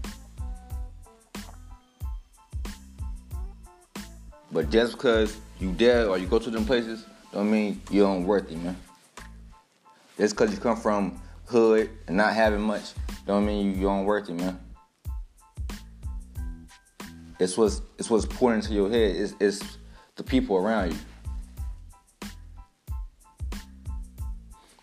But 4.52 4.70
just 4.70 4.94
because 4.94 5.36
you 5.60 5.74
there 5.74 6.08
or 6.08 6.20
you 6.20 6.28
go 6.28 6.38
to 6.38 6.52
them 6.52 6.66
places, 6.66 7.06
don't 7.32 7.50
mean 7.50 7.82
you're 7.90 8.14
unworthy, 8.14 8.56
man. 8.56 8.78
Just 10.18 10.36
because 10.36 10.54
you 10.54 10.60
come 10.60 10.78
from 10.78 11.20
hood 11.46 11.90
and 12.08 12.16
not 12.16 12.34
having 12.34 12.62
much, 12.62 12.92
don't 13.26 13.46
mean 13.46 13.80
you're 13.80 13.92
unworthy, 13.92 14.34
man. 14.34 14.60
It's 17.40 17.58
what's 17.58 17.82
it's 17.98 18.12
what's 18.12 18.28
pouring 18.28 18.60
into 18.60 18.74
your 18.74 18.90
head. 18.90 19.16
It's, 19.16 19.34
it's 19.40 19.78
the 20.16 20.24
people 20.24 20.56
around 20.58 20.94
you. 20.94 21.00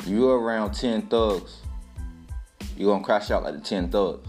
You're 0.07 0.41
around 0.41 0.73
ten 0.73 1.03
thugs. 1.03 1.61
You're 2.81 2.95
gonna 2.95 3.05
crash 3.05 3.31
out 3.31 3.43
like 3.43 3.53
the 3.53 3.61
ten 3.61 3.91
thugs. 3.91 4.27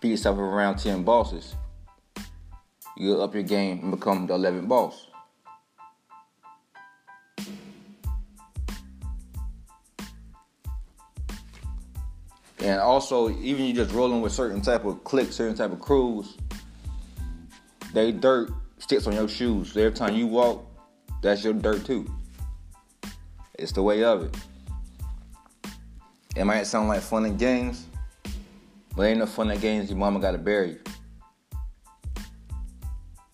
Beat 0.00 0.08
yourself 0.08 0.36
around 0.36 0.78
ten 0.78 1.04
bosses. 1.04 1.54
You 2.96 3.22
up 3.22 3.34
your 3.34 3.44
game 3.44 3.78
and 3.82 3.92
become 3.92 4.26
the 4.26 4.34
11th 4.34 4.66
boss. 4.66 5.06
And 12.58 12.80
also, 12.80 13.30
even 13.30 13.64
you 13.64 13.74
just 13.74 13.94
rolling 13.94 14.20
with 14.20 14.32
certain 14.32 14.60
type 14.60 14.84
of 14.84 15.04
cliques, 15.04 15.36
certain 15.36 15.54
type 15.54 15.70
of 15.70 15.78
crews, 15.78 16.36
they 17.92 18.10
dirt 18.10 18.50
sticks 18.78 19.06
on 19.06 19.12
your 19.12 19.28
shoes. 19.28 19.76
Every 19.76 19.92
time 19.92 20.16
you 20.16 20.26
walk, 20.26 20.66
that's 21.22 21.44
your 21.44 21.52
dirt 21.52 21.84
too. 21.84 22.12
It's 23.56 23.70
the 23.70 23.84
way 23.84 24.02
of 24.02 24.24
it. 24.24 24.36
It 26.36 26.44
might 26.44 26.66
sound 26.66 26.88
like 26.88 27.00
fun 27.00 27.24
and 27.26 27.38
games, 27.38 27.86
but 28.96 29.04
ain't 29.04 29.20
no 29.20 29.26
fun 29.26 29.50
and 29.50 29.60
games. 29.60 29.88
Your 29.88 29.98
mama 29.98 30.18
gotta 30.18 30.38
bury 30.38 30.70
you. 30.70 30.80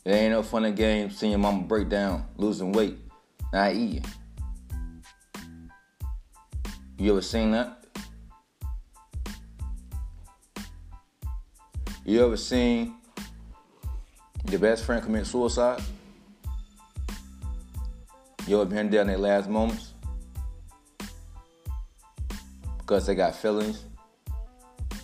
It 0.04 0.12
ain't 0.12 0.32
no 0.32 0.42
fun 0.42 0.64
and 0.64 0.76
games 0.76 1.16
seeing 1.16 1.32
your 1.32 1.38
mama 1.38 1.62
break 1.62 1.88
down, 1.88 2.26
losing 2.36 2.72
weight, 2.72 2.98
not 3.52 3.74
eating. 3.74 4.04
You 6.98 7.12
ever 7.12 7.22
seen 7.22 7.52
that? 7.52 7.84
You 12.04 12.24
ever 12.26 12.36
seen 12.36 12.96
your 14.50 14.60
best 14.60 14.84
friend 14.84 15.02
commit 15.02 15.26
suicide? 15.26 15.82
You 18.46 18.60
ever 18.60 18.68
been 18.68 18.90
there 18.90 19.02
in 19.02 19.06
their 19.06 19.16
last 19.16 19.48
moments? 19.48 19.89
Because 22.90 23.06
they 23.06 23.14
got 23.14 23.36
feelings 23.36 23.84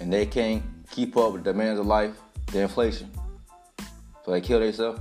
and 0.01 0.13
they 0.13 0.27
can't 0.27 0.61
keep 0.91 1.17
up 1.17 1.35
with 1.35 1.45
the 1.45 1.53
demands 1.53 1.79
of 1.79 1.87
life, 1.87 2.17
the 2.47 2.63
inflation. 2.63 3.09
So 4.25 4.33
they 4.33 4.41
kill 4.41 4.59
themselves. 4.59 5.01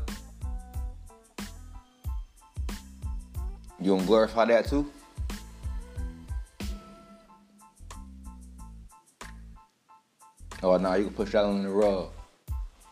You 3.82 3.96
gonna 3.96 4.06
glorify 4.06 4.46
that 4.46 4.68
too? 4.68 4.92
Oh 10.62 10.74
no, 10.74 10.78
nah, 10.78 10.94
you 10.94 11.06
can 11.06 11.14
push 11.16 11.32
that 11.32 11.44
on 11.44 11.64
the 11.64 11.70
rug. 11.70 12.10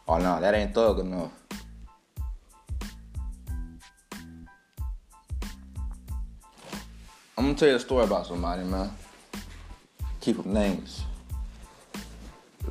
Oh 0.08 0.18
no, 0.18 0.24
nah, 0.24 0.40
that 0.40 0.56
ain't 0.56 0.74
thug 0.74 1.02
enough. 1.02 1.32
I'm 7.38 7.46
gonna 7.46 7.54
tell 7.54 7.70
you 7.70 7.76
a 7.76 7.80
story 7.80 8.06
about 8.06 8.26
somebody, 8.26 8.64
man. 8.64 8.90
Keep 10.24 10.40
up 10.40 10.46
names. 10.46 11.04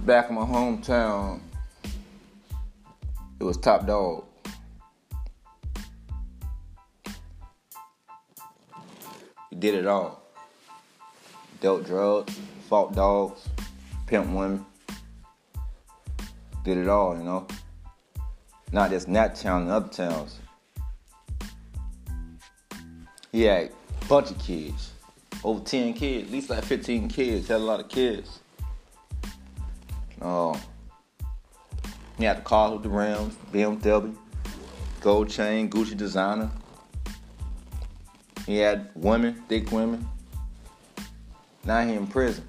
Back 0.07 0.31
in 0.31 0.37
my 0.37 0.41
hometown, 0.41 1.41
it 3.39 3.45
was 3.45 3.59
Top 3.59 3.87
Dog. 3.87 4.25
He 9.51 9.57
did 9.57 9.75
it 9.75 9.87
all. 9.87 10.23
Dealt 11.61 11.85
drugs, 11.85 12.41
fought 12.71 12.95
dogs, 12.95 13.47
pimped 14.07 14.35
women. 14.35 14.65
Did 16.65 16.79
it 16.79 16.89
all, 16.89 17.15
you 17.19 17.23
know. 17.23 17.47
Not 18.73 18.89
just 18.89 19.09
in 19.09 19.13
that 19.13 19.37
town 19.37 19.65
and 19.65 19.71
other 19.71 19.91
towns. 19.91 20.39
He 23.31 23.43
had 23.43 23.73
a 24.01 24.05
bunch 24.07 24.31
of 24.31 24.39
kids. 24.39 24.92
Over 25.45 25.61
10 25.61 25.95
kids, 25.95 26.29
at 26.29 26.33
least 26.33 26.51
like 26.51 26.65
15 26.65 27.09
kids. 27.09 27.49
Had 27.49 27.61
a 27.61 27.65
lot 27.65 27.81
of 27.81 27.89
kids. 27.89 28.41
Oh. 30.21 30.61
He 32.17 32.25
had 32.25 32.39
the 32.39 32.43
cars 32.43 32.75
with 32.75 32.83
the 32.85 32.89
rims, 32.89 33.35
BMW, 33.53 34.15
gold 35.01 35.29
chain, 35.29 35.69
Gucci 35.69 35.97
designer. 35.97 36.51
He 38.47 38.59
had 38.59 38.91
women, 38.95 39.43
thick 39.49 39.71
women. 39.73 40.09
Now 41.65 41.85
he 41.87 41.95
in 41.95 42.07
prison. 42.07 42.45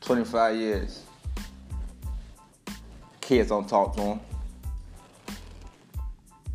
25 0.00 0.56
years. 0.56 1.02
Kids 3.20 3.48
don't 3.48 3.68
talk 3.68 3.96
to 3.96 4.02
him. 4.02 4.20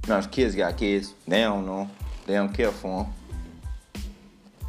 Now 0.07 0.17
his 0.17 0.27
kids 0.27 0.55
got 0.55 0.77
kids. 0.77 1.13
They 1.27 1.41
don't 1.41 1.65
know. 1.65 1.89
They 2.25 2.33
don't 2.33 2.53
care 2.53 2.71
for 2.71 3.05
him. 3.05 3.13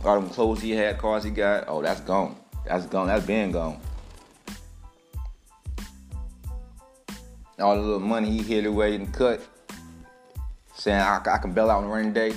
All 0.07 0.21
them 0.21 0.31
clothes 0.31 0.63
he 0.63 0.71
had, 0.71 0.99
cars 0.99 1.25
he 1.25 1.31
got, 1.31 1.65
oh, 1.67 1.83
that's 1.83 2.01
gone. 2.01 2.37
That's 2.65 2.87
gone. 2.87 3.09
That's 3.09 3.27
been 3.27 3.51
gone. 3.51 3.81
all 7.59 7.75
the 7.75 7.83
little 7.83 7.99
money 7.99 8.31
he 8.31 8.43
hid 8.43 8.67
away 8.67 8.95
and 8.95 9.13
cut, 9.13 9.41
saying 10.75 11.01
I, 11.01 11.21
I 11.27 11.39
can 11.39 11.53
bail 11.53 11.71
out 11.71 11.83
on 11.83 11.91
rainy 11.91 12.13
day. 12.13 12.35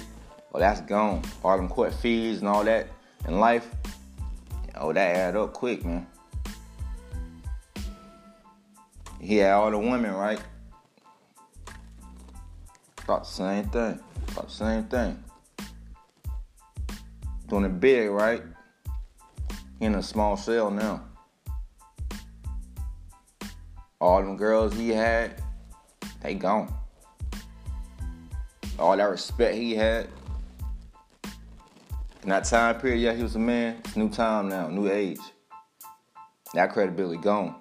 oh, 0.53 0.59
that's 0.59 0.81
gone. 0.81 1.21
All 1.43 1.57
them 1.57 1.67
court 1.67 1.93
fees 1.93 2.39
and 2.39 2.47
all 2.47 2.63
that 2.63 2.87
in 3.27 3.39
life. 3.39 3.67
Oh, 4.75 4.93
that 4.93 5.15
add 5.15 5.35
up 5.35 5.53
quick, 5.53 5.83
man. 5.83 6.07
He 9.19 9.37
had 9.37 9.51
all 9.51 9.69
the 9.69 9.77
women, 9.77 10.13
right? 10.13 10.41
Thought 12.97 13.23
the 13.23 13.29
same 13.29 13.65
thing. 13.69 13.99
Thought 14.27 14.47
the 14.47 14.53
same 14.53 14.83
thing. 14.85 15.23
Doing 17.49 17.65
it 17.65 17.79
big, 17.79 18.09
right? 18.09 18.43
In 19.79 19.95
a 19.95 20.03
small 20.03 20.37
cell 20.37 20.69
now. 20.69 21.03
All 23.99 24.21
them 24.21 24.37
girls 24.37 24.75
he 24.75 24.89
had, 24.89 25.41
they 26.21 26.35
gone. 26.35 26.73
All 28.77 28.95
that 28.95 29.03
respect 29.03 29.55
he 29.55 29.73
had. 29.75 30.07
In 32.23 32.29
that 32.29 32.45
time 32.45 32.79
period, 32.79 32.99
yeah, 32.99 33.13
he 33.13 33.23
was 33.23 33.35
a 33.35 33.39
man. 33.39 33.81
It's 33.83 33.95
new 33.95 34.09
time 34.09 34.47
now, 34.47 34.67
new 34.67 34.89
age. 34.89 35.19
That 36.53 36.71
credibility 36.71 37.21
gone. 37.21 37.55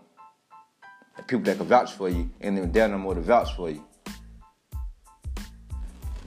The 1.17 1.23
people 1.23 1.45
that 1.45 1.57
can 1.57 1.67
vouch 1.67 1.93
for 1.93 2.09
you 2.09 2.31
ain't 2.41 2.59
even 2.59 2.73
there 2.73 2.89
no 2.89 2.99
more 2.99 3.15
to 3.15 3.21
vouch 3.21 3.55
for 3.57 3.71
you. 3.71 3.85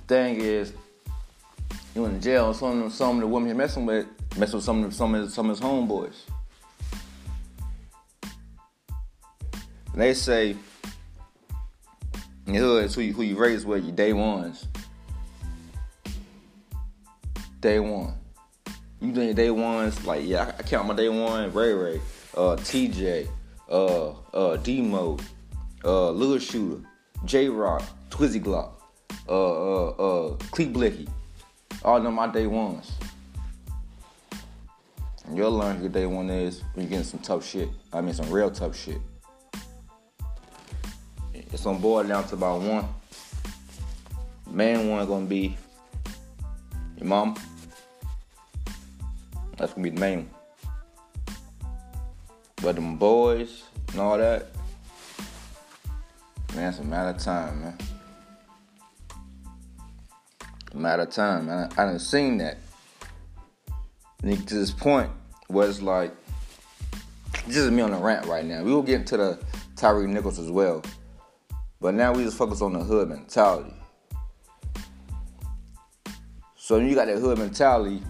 Thing 0.07 0.41
is, 0.41 0.73
you 1.95 2.05
in 2.05 2.21
jail, 2.21 2.53
some 2.53 2.83
of, 2.83 2.93
some 2.93 3.15
of 3.15 3.21
the 3.21 3.27
women 3.27 3.49
you're 3.49 3.57
messing 3.57 3.85
with, 3.85 4.07
messing 4.37 4.57
with 4.57 4.63
some 4.63 4.83
of, 4.83 4.93
some 4.93 5.15
of, 5.15 5.31
some 5.31 5.49
of 5.49 5.57
his 5.57 5.65
homeboys. 5.65 6.15
And 9.93 10.01
they 10.01 10.13
say 10.13 10.55
in 12.47 12.53
the 12.53 12.59
hood, 12.59 12.91
who 12.91 13.01
you, 13.01 13.13
who 13.13 13.23
you 13.23 13.37
raised 13.37 13.65
with, 13.65 13.83
your 13.83 13.95
day 13.95 14.13
ones. 14.13 14.67
Day 17.59 17.79
one. 17.79 18.13
You 18.99 19.11
doing 19.11 19.27
your 19.27 19.35
day 19.35 19.51
ones, 19.51 20.05
like, 20.05 20.25
yeah, 20.25 20.53
I 20.57 20.63
count 20.63 20.87
my 20.87 20.95
day 20.95 21.09
one, 21.09 21.51
Ray 21.53 21.73
Ray, 21.73 22.01
uh, 22.35 22.55
TJ, 22.55 23.27
uh, 23.69 24.09
uh, 24.33 24.57
Demo, 24.57 25.17
uh, 25.83 26.11
Lil 26.11 26.37
Shooter, 26.39 26.87
J 27.25 27.49
Rock, 27.49 27.83
Twizzy 28.09 28.41
Glock, 28.41 28.73
uh, 29.27 29.31
uh, 29.31 29.89
uh, 29.89 30.35
Cleek 30.51 30.73
Blicky. 30.73 31.07
All 31.83 31.99
them 31.99 32.13
my 32.13 32.27
day 32.27 32.45
ones. 32.45 32.91
And 35.25 35.37
you'll 35.37 35.51
learn 35.51 35.77
who 35.77 35.89
day 35.89 36.05
one 36.05 36.29
is 36.29 36.61
when 36.73 36.85
you're 36.85 36.89
getting 36.89 37.05
some 37.05 37.19
tough 37.21 37.45
shit. 37.45 37.69
I 37.91 38.01
mean, 38.01 38.13
some 38.13 38.29
real 38.29 38.51
tough 38.51 38.75
shit. 38.75 38.99
It's 41.33 41.65
on 41.65 41.79
board 41.79 42.07
down 42.07 42.27
to 42.27 42.35
about 42.35 42.61
one. 42.61 42.87
Main 44.49 44.89
one 44.89 45.05
gonna 45.07 45.25
be 45.25 45.57
your 46.97 47.07
mom. 47.07 47.35
That's 49.57 49.73
gonna 49.73 49.83
be 49.83 49.89
the 49.89 49.99
main 49.99 50.17
one. 50.19 50.29
But 52.61 52.75
them 52.75 52.97
boys 52.97 53.63
and 53.89 53.99
all 53.99 54.17
that, 54.17 54.47
man, 56.55 56.69
it's 56.69 56.79
a 56.79 56.83
matter 56.83 57.09
of 57.09 57.17
time, 57.17 57.61
man. 57.61 57.77
Matter 60.73 61.03
of 61.03 61.09
time. 61.09 61.49
I, 61.49 61.65
I 61.77 61.85
done 61.85 61.99
seen 61.99 62.37
that. 62.37 62.57
And 64.23 64.47
to 64.47 64.55
this 64.55 64.71
point 64.71 65.09
it's 65.49 65.81
like, 65.81 66.13
this 67.47 67.57
is 67.57 67.71
me 67.71 67.81
on 67.81 67.93
a 67.93 67.99
rant 67.99 68.25
right 68.25 68.45
now. 68.45 68.63
We 68.63 68.73
will 68.73 68.83
get 68.83 69.01
into 69.01 69.17
the 69.17 69.39
Tyre 69.75 70.07
Nichols 70.07 70.39
as 70.39 70.49
well. 70.49 70.83
But 71.79 71.95
now 71.95 72.13
we 72.13 72.23
just 72.23 72.37
focus 72.37 72.61
on 72.61 72.73
the 72.73 72.79
hood 72.79 73.09
mentality. 73.09 73.73
So 76.55 76.77
when 76.77 76.87
you 76.87 76.95
got 76.95 77.07
that 77.07 77.17
hood 77.17 77.37
mentality, 77.37 78.01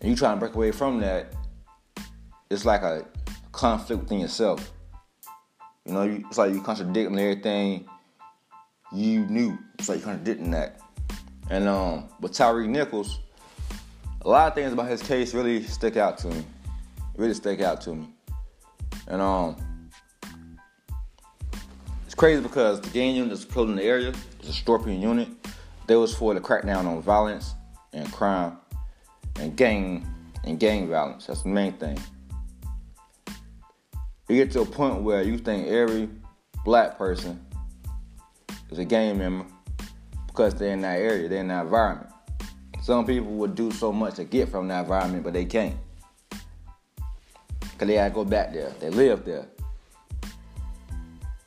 and 0.00 0.10
you 0.10 0.16
trying 0.16 0.36
to 0.36 0.40
break 0.40 0.54
away 0.54 0.72
from 0.72 1.00
that, 1.00 1.32
it's 2.50 2.64
like 2.64 2.82
a 2.82 3.06
conflict 3.52 4.02
within 4.02 4.20
yourself. 4.20 4.72
You 5.86 5.92
know, 5.92 6.02
it's 6.02 6.38
like 6.38 6.52
you 6.52 6.60
contradicting 6.62 7.18
everything 7.18 7.88
you 8.92 9.26
knew. 9.26 9.58
It's 9.78 9.88
like 9.88 9.98
you 9.98 10.04
contradicting 10.04 10.50
that. 10.50 10.80
And 11.50 11.66
um, 11.66 12.08
with 12.20 12.32
Tyre 12.32 12.66
Nichols, 12.66 13.18
a 14.22 14.28
lot 14.28 14.48
of 14.48 14.54
things 14.54 14.72
about 14.72 14.88
his 14.88 15.02
case 15.02 15.34
really 15.34 15.64
stick 15.64 15.96
out 15.96 16.16
to 16.18 16.28
me. 16.28 16.44
Really 17.16 17.34
stick 17.34 17.60
out 17.60 17.80
to 17.82 17.94
me. 17.94 18.08
And 19.08 19.20
um, 19.20 19.56
it's 22.06 22.14
crazy 22.14 22.40
because 22.40 22.80
the 22.80 22.90
gang 22.90 23.16
unit 23.16 23.30
that's 23.30 23.44
patrolling 23.44 23.76
the 23.76 23.82
area 23.82 24.14
is 24.40 24.48
a 24.48 24.52
Scorpion 24.52 25.02
unit. 25.02 25.28
They 25.88 25.96
was 25.96 26.14
for 26.14 26.34
the 26.34 26.40
crackdown 26.40 26.86
on 26.86 27.02
violence 27.02 27.54
and 27.92 28.10
crime 28.12 28.56
and 29.40 29.56
gang 29.56 30.06
and 30.44 30.60
gang 30.60 30.88
violence. 30.88 31.26
That's 31.26 31.42
the 31.42 31.48
main 31.48 31.72
thing. 31.72 31.98
You 34.28 34.36
get 34.36 34.52
to 34.52 34.60
a 34.60 34.66
point 34.66 35.02
where 35.02 35.22
you 35.22 35.36
think 35.36 35.66
every 35.66 36.08
black 36.64 36.96
person 36.96 37.44
is 38.70 38.78
a 38.78 38.84
gang 38.84 39.18
member 39.18 39.46
because 40.30 40.54
they're 40.54 40.72
in 40.72 40.80
that 40.82 41.00
area, 41.00 41.28
they're 41.28 41.40
in 41.40 41.48
that 41.48 41.64
environment. 41.64 42.08
Some 42.82 43.04
people 43.04 43.32
would 43.32 43.54
do 43.54 43.70
so 43.72 43.92
much 43.92 44.14
to 44.14 44.24
get 44.24 44.48
from 44.48 44.68
that 44.68 44.82
environment, 44.82 45.24
but 45.24 45.32
they 45.32 45.44
can't. 45.44 45.76
Because 47.60 47.88
they 47.88 47.94
gotta 47.94 48.14
go 48.14 48.24
back 48.24 48.52
there. 48.52 48.70
They 48.78 48.90
live 48.90 49.24
there. 49.24 49.46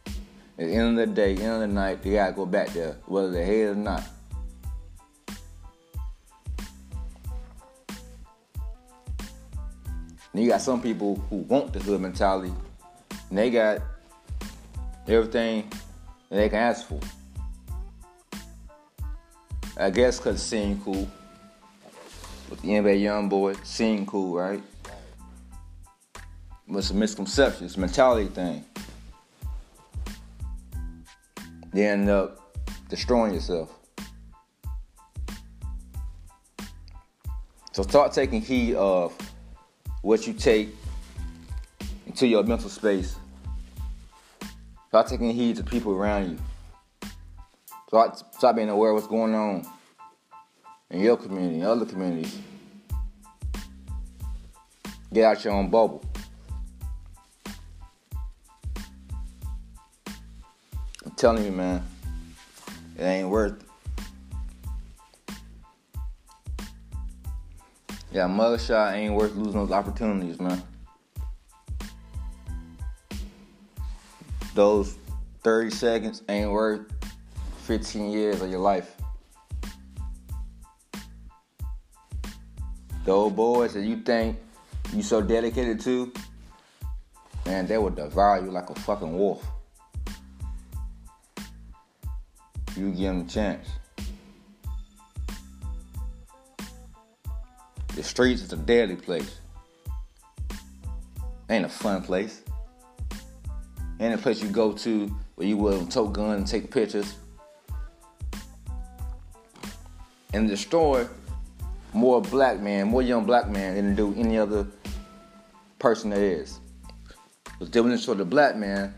At 0.06 0.68
the 0.68 0.74
end 0.76 1.00
of 1.00 1.08
the 1.10 1.16
day, 1.16 1.32
end 1.32 1.54
of 1.54 1.60
the 1.62 1.68
night, 1.68 2.04
they 2.04 2.12
gotta 2.12 2.34
go 2.34 2.46
back 2.46 2.70
there, 2.70 2.98
whether 3.06 3.32
they 3.32 3.46
hate 3.46 3.62
it 3.62 3.70
or 3.70 3.76
not. 3.76 4.04
And 10.34 10.44
you 10.44 10.50
got 10.50 10.62
some 10.62 10.82
people 10.82 11.16
who 11.30 11.38
want 11.38 11.74
the 11.74 11.80
hood 11.80 12.02
mentality, 12.02 12.54
and 13.30 13.38
they 13.38 13.50
got 13.50 13.82
everything 15.08 15.70
that 16.30 16.36
they 16.36 16.50
can 16.50 16.60
ask 16.60 16.88
for. 16.88 17.00
I 19.76 19.90
guess 19.90 20.18
because 20.20 20.42
seemed 20.42 20.84
cool. 20.84 21.10
With 22.50 22.62
the 22.62 22.70
NBA 22.70 23.02
YoungBoy, 23.02 23.66
seemed 23.66 24.08
cool, 24.08 24.36
right? 24.36 24.62
But 26.68 26.78
it's 26.78 26.92
a 26.92 26.94
misconception, 26.94 27.66
it's 27.66 27.76
a 27.76 27.80
mentality 27.80 28.28
thing. 28.28 28.66
You 31.74 31.84
end 31.84 32.10
up 32.10 32.40
destroying 32.88 33.34
yourself. 33.34 33.72
So 37.72 37.82
start 37.82 38.14
taking 38.14 38.42
heed 38.42 38.76
of 38.76 39.18
what 40.04 40.28
you 40.28 40.34
take 40.34 40.70
into 42.06 42.28
your 42.28 42.44
mental 42.44 42.70
space. 42.70 43.16
Start 44.90 45.08
taking 45.08 45.32
heed 45.32 45.56
to 45.56 45.64
people 45.64 45.94
around 45.94 46.30
you. 46.30 46.38
Start, 47.94 48.18
start 48.34 48.56
being 48.56 48.70
aware 48.70 48.90
of 48.90 48.96
what's 48.96 49.06
going 49.06 49.36
on 49.36 49.64
in 50.90 51.02
your 51.02 51.16
community, 51.16 51.60
in 51.60 51.64
other 51.64 51.86
communities. 51.86 52.40
Get 55.14 55.26
out 55.26 55.44
your 55.44 55.54
own 55.54 55.70
bubble. 55.70 56.04
I'm 61.06 61.12
telling 61.18 61.46
you, 61.46 61.52
man, 61.52 61.86
it 62.98 63.04
ain't 63.04 63.30
worth 63.30 63.62
it. 63.62 63.70
Yeah, 68.12 68.28
mugshot 68.28 68.94
ain't 68.94 69.14
worth 69.14 69.36
losing 69.36 69.54
those 69.54 69.72
opportunities, 69.72 70.40
man. 70.40 70.64
Those 74.56 74.98
30 75.44 75.70
seconds 75.70 76.24
ain't 76.28 76.50
worth 76.50 76.92
15 77.64 78.12
years 78.12 78.42
of 78.42 78.50
your 78.50 78.60
life. 78.60 78.94
The 83.06 83.12
old 83.12 83.38
boys 83.38 83.74
that 83.74 83.84
you 83.84 83.98
think 83.98 84.38
you 84.94 85.02
so 85.02 85.22
dedicated 85.22 85.80
to, 85.82 86.12
man, 87.46 87.66
they 87.66 87.78
will 87.78 87.90
devour 87.90 88.44
you 88.44 88.52
like 88.52 88.70
a 88.70 88.76
fucking 88.76 89.18
wolf. 89.18 89.46
You 92.76 92.90
give 92.92 92.98
them 92.98 93.22
a 93.22 93.26
chance. 93.26 93.70
The 97.96 98.04
streets 98.04 98.42
is 98.42 98.52
a 98.52 98.58
deadly 98.58 98.98
place. 98.98 99.40
Ain't 101.50 101.66
a 101.66 101.70
fun 101.70 102.02
place. 102.02 102.42
Ain't 104.02 104.16
a 104.16 104.18
place 104.18 104.42
you 104.42 104.50
go 104.50 104.74
to 104.74 105.08
where 105.36 105.48
you 105.48 105.56
will 105.56 105.86
tote 105.86 106.12
gun 106.12 106.38
and 106.38 106.48
take 106.48 106.70
pictures. 106.70 107.16
And 110.34 110.48
destroy 110.48 111.08
more 111.94 112.22
black 112.22 112.60
man, 112.60 112.88
more 112.88 113.02
young 113.02 113.26
black 113.26 113.50
man 113.50 113.76
than 113.76 113.96
do 113.96 114.14
any 114.18 114.38
other 114.38 114.68
person 115.78 116.10
there 116.10 116.24
is. 116.24 116.60
Because 117.44 117.70
they 117.70 117.82
will 117.82 117.90
destroy 117.90 118.16
the 118.16 118.26
black 118.26 118.56
man, 118.56 118.94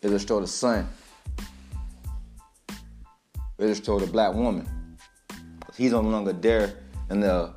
they 0.00 0.08
destroy 0.08 0.40
the 0.40 0.46
son. 0.46 0.88
They 3.56 3.66
destroy 3.68 4.00
the 4.00 4.06
black 4.06 4.34
woman. 4.34 4.68
He's 5.76 5.92
no 5.92 6.00
longer 6.00 6.32
there 6.32 6.74
in 7.10 7.20
the 7.20 7.52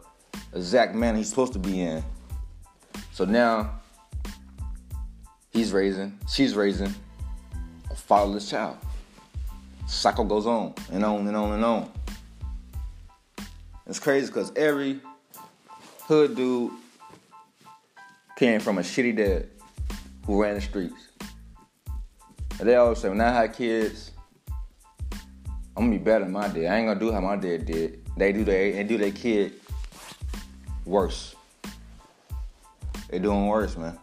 exact 0.53 0.95
manner 0.95 1.17
he's 1.17 1.29
supposed 1.29 1.53
to 1.53 1.59
be 1.59 1.81
in. 1.81 2.03
So 3.11 3.25
now 3.25 3.79
he's 5.49 5.71
raising, 5.71 6.17
she's 6.29 6.53
raising 6.53 6.93
a 7.89 7.95
fatherless 7.95 8.49
child. 8.49 8.77
Cycle 9.87 10.25
goes 10.25 10.45
on 10.45 10.75
and 10.91 11.03
on 11.03 11.27
and 11.27 11.35
on 11.35 11.53
and 11.53 11.65
on. 11.65 11.91
It's 13.89 13.99
crazy 13.99 14.27
because 14.27 14.51
every 14.57 14.99
hood 16.01 16.35
dude 16.35 16.73
came 18.35 18.59
from 18.59 18.79
a 18.79 18.81
shitty 18.81 19.15
dad 19.15 19.47
who 20.25 20.41
ran 20.41 20.55
the 20.55 20.61
streets. 20.61 21.07
And 22.59 22.67
they 22.67 22.75
always 22.75 22.97
say, 22.97 23.07
when 23.07 23.21
I 23.21 23.31
had 23.31 23.53
kids, 23.53 24.11
I'm 25.77 25.85
gonna 25.85 25.91
be 25.91 25.97
better 25.99 26.25
than 26.25 26.33
my 26.33 26.49
dad. 26.49 26.65
I 26.65 26.77
ain't 26.77 26.87
gonna 26.87 26.99
do 26.99 27.13
how 27.13 27.21
my 27.21 27.37
dad 27.37 27.65
did. 27.65 28.05
They 28.17 28.33
do 28.33 28.43
their 28.43 28.73
they 28.73 28.83
do 28.83 28.97
their 28.97 29.11
kid 29.11 29.53
worse. 30.83 31.35
They're 33.09 33.19
doing 33.19 33.47
worse, 33.47 33.77
man. 33.77 33.97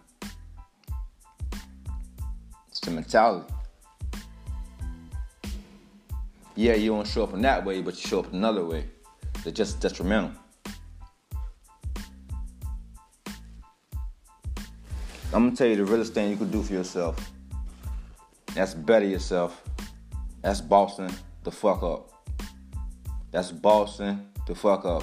It's 2.68 2.80
the 2.80 2.90
mentality. 2.90 3.52
Yeah, 6.54 6.74
you 6.74 6.92
don't 6.92 7.06
show 7.06 7.24
up 7.24 7.34
in 7.34 7.42
that 7.42 7.66
way, 7.66 7.82
but 7.82 7.96
you 7.96 8.08
show 8.08 8.20
up 8.20 8.32
another 8.32 8.64
way. 8.64 8.86
They're 9.44 9.52
just 9.52 9.78
detrimental. 9.78 10.32
I'm 15.34 15.44
gonna 15.44 15.54
tell 15.54 15.66
you 15.66 15.76
the 15.76 15.84
realest 15.84 16.14
thing 16.14 16.30
you 16.30 16.36
could 16.36 16.50
do 16.50 16.62
for 16.62 16.72
yourself. 16.72 17.30
That's 18.54 18.72
better 18.72 19.04
yourself. 19.04 19.62
That's 20.40 20.62
bossing 20.62 21.10
the 21.42 21.50
fuck 21.50 21.82
up. 21.82 22.10
That's 23.32 23.52
bossing 23.52 24.26
the 24.46 24.54
fuck 24.54 24.86
up. 24.86 25.02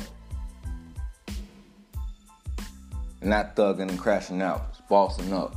Not 3.21 3.55
thugging 3.55 3.89
and 3.89 3.99
crashing 3.99 4.41
out. 4.41 4.69
It's 4.71 4.81
bossing 4.89 5.33
up. 5.33 5.55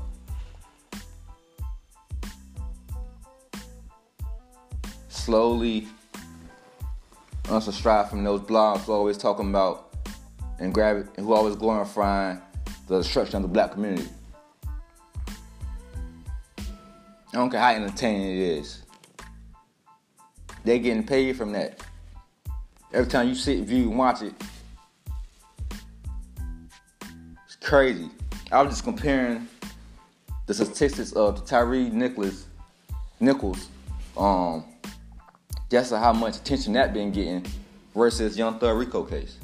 Slowly 5.09 5.89
unsubscribe 7.45 8.09
from 8.09 8.25
those 8.25 8.41
blogs 8.41 8.81
who 8.81 8.93
always 8.93 9.19
talking 9.19 9.51
about 9.51 9.95
and 10.59 10.73
grab 10.73 11.09
who 11.17 11.33
always 11.33 11.57
glorifying 11.57 12.41
the 12.89 12.99
destruction 12.99 13.37
of 13.37 13.43
the 13.43 13.49
black 13.49 13.73
community. 13.73 14.09
I 16.59 17.39
don't 17.39 17.51
care 17.51 17.61
how 17.61 17.71
entertaining 17.73 18.29
it 18.29 18.39
is. 18.39 18.83
They're 20.65 20.79
getting 20.79 21.05
paid 21.05 21.37
from 21.37 21.53
that. 21.53 21.81
Every 22.93 23.11
time 23.11 23.29
you 23.29 23.35
sit, 23.35 23.65
view, 23.65 23.91
and 23.91 23.99
watch 23.99 24.23
it, 24.23 24.33
it's 27.45 27.57
crazy. 27.61 28.09
I 28.53 28.63
was 28.63 28.73
just 28.73 28.85
comparing 28.85 29.49
the 30.47 30.55
statistics 30.55 31.13
of 31.13 31.45
Tyre 31.45 31.91
Nicholas 31.91 32.47
Nichols, 33.19 33.69
um, 34.17 34.65
just 35.71 35.93
how 35.93 36.13
much 36.13 36.37
attention 36.37 36.73
that 36.75 36.93
been 36.93 37.11
getting 37.11 37.45
versus 37.95 38.37
Young 38.37 38.59
Thug 38.59 38.77
RICO 38.77 39.05
case. 39.05 39.39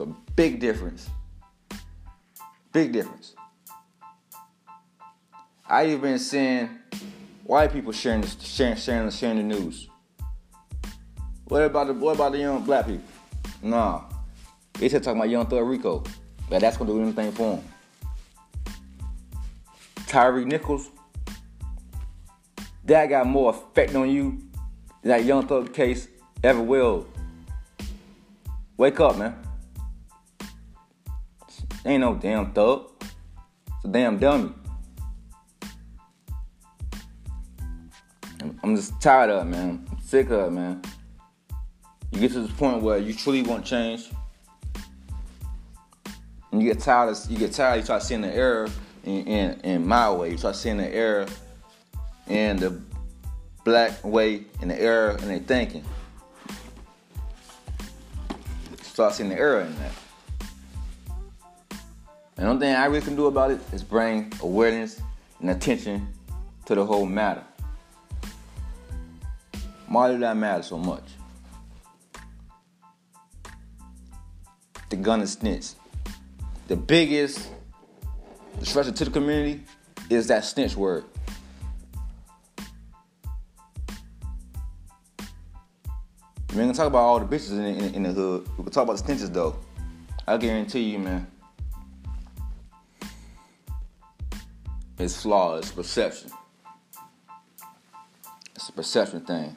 A 0.00 0.06
big 0.36 0.60
difference. 0.60 1.10
Big 2.72 2.92
difference. 2.92 3.34
I 5.68 5.86
even 5.86 6.00
been 6.00 6.18
seeing 6.20 6.70
white 7.42 7.72
people 7.72 7.90
sharing, 7.90 8.22
sharing, 8.24 8.76
sharing, 8.76 9.10
sharing 9.10 9.36
the 9.38 9.42
news. 9.42 9.88
What 11.46 11.62
about 11.62 11.88
the 11.88 11.94
what 11.94 12.14
about 12.14 12.30
the 12.30 12.38
young 12.38 12.62
black 12.62 12.86
people? 12.86 13.02
Nah. 13.60 14.04
They 14.74 14.88
just 14.88 15.02
talking 15.02 15.18
about 15.18 15.30
young 15.30 15.46
Thug 15.46 15.66
RICO. 15.66 16.04
But 16.48 16.60
that's 16.60 16.76
gonna 16.76 16.92
do 16.92 17.02
anything 17.02 17.32
for 17.32 17.56
him. 17.56 17.64
Tyre 20.06 20.44
Nichols, 20.44 20.90
that 22.84 23.06
got 23.06 23.26
more 23.26 23.50
effect 23.50 23.96
on 23.96 24.08
you 24.08 24.47
that 25.02 25.24
young 25.24 25.46
thug 25.46 25.72
case 25.72 26.08
ever 26.42 26.60
will. 26.60 27.06
Wake 28.76 29.00
up, 29.00 29.16
man. 29.16 29.36
Ain't 31.84 32.00
no 32.00 32.14
damn 32.14 32.52
thug. 32.52 32.90
It's 33.00 33.84
a 33.84 33.88
damn 33.88 34.18
dummy. 34.18 34.52
I'm 38.62 38.76
just 38.76 39.00
tired 39.00 39.30
of 39.30 39.46
it, 39.46 39.50
man. 39.50 39.86
I'm 39.90 40.00
sick 40.00 40.30
of 40.30 40.48
it, 40.48 40.50
man. 40.50 40.82
You 42.12 42.20
get 42.20 42.32
to 42.32 42.40
this 42.40 42.52
point 42.52 42.82
where 42.82 42.98
you 42.98 43.14
truly 43.14 43.42
want 43.42 43.64
change, 43.64 44.10
and 46.50 46.62
you 46.62 46.72
get 46.72 46.80
tired 46.80 47.10
of 47.10 47.30
you 47.30 47.38
get 47.38 47.52
tired. 47.52 47.76
You 47.78 47.84
start 47.84 48.02
seeing 48.02 48.20
the 48.20 48.34
error 48.34 48.68
in, 49.04 49.26
in, 49.26 49.60
in 49.60 49.86
my 49.86 50.10
way. 50.10 50.30
You 50.30 50.38
start 50.38 50.56
seeing 50.56 50.76
the 50.76 50.88
error 50.88 51.26
in 52.28 52.56
the 52.58 52.80
black 53.68 54.02
way, 54.02 54.44
and 54.62 54.70
the 54.70 54.80
error 54.80 55.10
in 55.20 55.28
their 55.28 55.40
thinking. 55.40 55.84
Start 58.80 59.12
seeing 59.12 59.28
the 59.28 59.36
error 59.36 59.60
in 59.60 59.74
that. 59.76 59.92
And 62.38 62.46
the 62.46 62.50
only 62.50 62.66
thing 62.66 62.74
I 62.74 62.86
really 62.86 63.02
can 63.02 63.14
do 63.14 63.26
about 63.26 63.50
it 63.50 63.60
is 63.74 63.82
bring 63.82 64.32
awareness 64.40 65.02
and 65.40 65.50
attention 65.50 66.08
to 66.64 66.74
the 66.74 66.84
whole 66.84 67.04
matter. 67.04 67.44
Why 69.86 70.10
did 70.10 70.20
that 70.20 70.36
matter 70.36 70.62
so 70.62 70.78
much? 70.78 71.04
The 74.88 74.96
Gunna 74.96 75.26
snitch. 75.26 75.72
The 76.68 76.76
biggest 76.76 77.50
disruption 78.60 78.94
to 78.94 79.04
the 79.04 79.10
community 79.10 79.64
is 80.08 80.28
that 80.28 80.46
snitch 80.46 80.74
word. 80.74 81.04
We 86.58 86.64
ain't 86.64 86.76
gonna 86.76 86.90
talk 86.90 86.92
about 86.92 87.04
all 87.04 87.20
the 87.20 87.36
bitches 87.36 87.52
in, 87.52 87.60
in, 87.60 87.94
in 87.94 88.02
the 88.02 88.10
hood. 88.10 88.48
We 88.58 88.64
can 88.64 88.72
talk 88.72 88.82
about 88.82 88.98
the 88.98 89.04
snitches 89.04 89.32
though. 89.32 89.54
I 90.26 90.36
guarantee 90.38 90.80
you, 90.80 90.98
man. 90.98 91.28
It's 94.98 95.22
flawed. 95.22 95.60
It's 95.60 95.70
perception. 95.70 96.32
It's 98.56 98.68
a 98.68 98.72
perception 98.72 99.20
thing. 99.20 99.56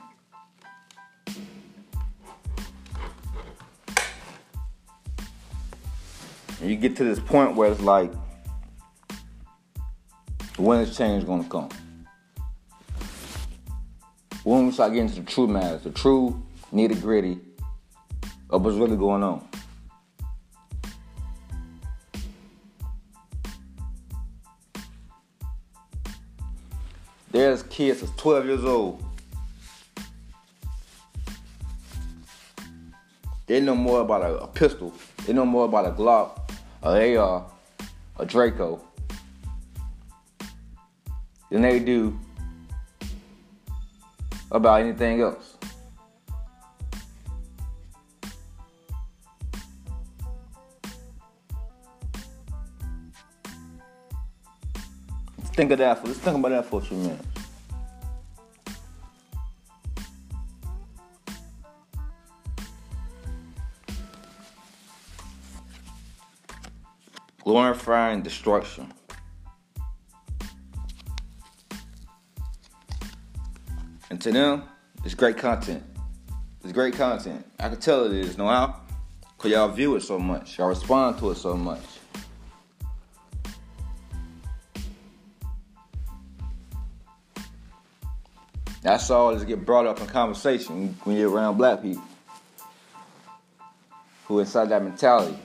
And 6.60 6.70
you 6.70 6.76
get 6.76 6.96
to 6.98 7.04
this 7.04 7.20
point 7.20 7.56
where 7.56 7.72
it's 7.72 7.82
like, 7.82 8.14
when 10.58 10.82
is 10.82 10.96
change 10.96 11.26
gonna 11.26 11.50
come? 11.50 11.70
When 14.44 14.68
we 14.68 14.72
start 14.72 14.94
getting 14.94 15.10
to 15.10 15.16
the 15.16 15.24
true 15.24 15.48
matters, 15.48 15.82
the 15.82 15.90
true 15.90 16.44
nitty 16.74 17.02
gritty 17.02 17.40
of 18.50 18.64
what's 18.64 18.78
really 18.78 18.98
going 18.98 19.24
on. 19.24 19.48
There's 27.32 27.64
kids 27.64 28.02
that's 28.02 28.14
12 28.18 28.46
years 28.46 28.64
old. 28.66 29.04
They 33.48 33.60
know 33.60 33.76
more 33.76 34.02
about 34.02 34.22
a, 34.22 34.44
a 34.44 34.48
pistol. 34.48 34.94
They 35.26 35.34
know 35.34 35.46
more 35.46 35.66
about 35.66 35.86
a 35.86 35.92
Glock 35.92 36.42
a 36.84 37.16
AR, 37.16 37.46
a 38.18 38.26
Draco, 38.26 38.82
than 41.50 41.62
they 41.62 41.80
do 41.80 42.20
about 44.52 44.82
anything 44.82 45.22
else. 45.22 45.51
Think 55.62 55.74
of 55.74 55.78
that 55.78 56.00
for 56.00 56.08
let's 56.08 56.18
think 56.18 56.36
about 56.36 56.50
that 56.50 56.66
for 56.66 56.80
a 56.80 56.84
few 56.84 56.98
minutes. 56.98 57.28
glorifying 67.44 68.24
destruction. 68.24 68.92
And 74.10 74.20
to 74.22 74.32
them, 74.32 74.64
it's 75.04 75.14
great 75.14 75.38
content. 75.38 75.84
It's 76.64 76.74
great 76.74 76.96
content. 76.96 77.46
I 77.60 77.70
can 77.70 77.80
tell 77.80 78.06
it 78.06 78.14
is, 78.14 78.36
know 78.36 78.48
how? 78.48 78.80
Because 79.38 79.52
y'all 79.52 79.68
view 79.68 79.96
it 79.96 80.02
so 80.02 80.18
much. 80.18 80.58
Y'all 80.58 80.70
respond 80.70 81.20
to 81.20 81.30
it 81.30 81.36
so 81.36 81.56
much. 81.56 82.01
That's 88.92 89.10
all 89.10 89.30
is 89.30 89.46
get 89.46 89.66
brought 89.66 89.88
up 89.88 90.02
in 90.02 90.08
conversation 90.08 90.98
when 91.06 91.16
you're 91.16 91.32
around 91.32 91.56
black 91.56 91.82
people 91.82 92.04
who 94.26 94.42
inside 94.42 94.68
that 94.68 94.84
mentality. 94.84 95.40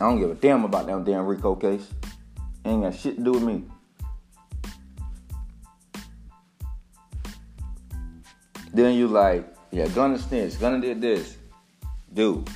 I 0.00 0.08
don't 0.08 0.18
give 0.18 0.30
a 0.30 0.34
damn 0.34 0.64
about 0.64 0.86
that 0.86 1.04
damn 1.04 1.26
RICO 1.26 1.54
case. 1.54 1.86
Ain't 2.64 2.84
got 2.84 2.94
shit 2.94 3.16
to 3.16 3.22
do 3.22 3.32
with 3.32 3.42
me. 3.42 3.64
Then 8.72 8.94
you 8.94 9.06
like, 9.06 9.46
yeah, 9.70 9.86
Gunna 9.88 10.18
snitch, 10.18 10.58
Gunna 10.58 10.80
did 10.80 11.02
this. 11.02 11.36
Dude. 12.14 12.48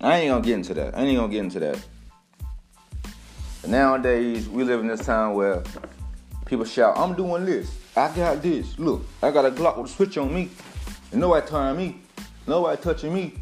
I 0.00 0.20
ain't 0.20 0.30
gonna 0.30 0.42
get 0.42 0.54
into 0.54 0.72
that. 0.72 0.96
I 0.96 1.02
ain't 1.02 1.18
gonna 1.18 1.30
get 1.30 1.40
into 1.40 1.60
that. 1.60 1.86
But 3.60 3.68
nowadays, 3.68 4.48
we 4.48 4.64
live 4.64 4.80
in 4.80 4.88
this 4.88 5.04
time 5.04 5.34
where 5.34 5.62
people 6.50 6.64
shout, 6.64 6.98
I'm 6.98 7.14
doing 7.14 7.44
this. 7.46 7.72
I 7.96 8.14
got 8.14 8.42
this. 8.42 8.76
Look, 8.76 9.06
I 9.22 9.30
got 9.30 9.46
a 9.46 9.52
Glock 9.52 9.78
with 9.78 9.88
a 9.88 9.94
switch 9.94 10.18
on 10.18 10.34
me. 10.34 10.50
And 11.12 11.20
nobody 11.20 11.46
turning 11.46 11.76
me. 11.76 12.00
Nobody 12.46 12.82
touching 12.82 13.14
me. 13.14 13.34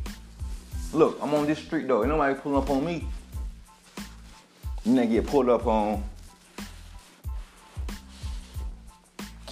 Look, 0.93 1.19
I'm 1.23 1.33
on 1.33 1.47
this 1.47 1.59
street 1.59 1.89
though. 1.89 2.03
Ain't 2.03 2.11
nobody 2.11 2.39
pulling 2.39 2.63
up 2.63 2.69
on 2.69 2.85
me. 2.85 3.07
Then 4.85 5.11
get 5.11 5.27
pulled 5.27 5.49
up 5.49 5.67
on 5.67 6.05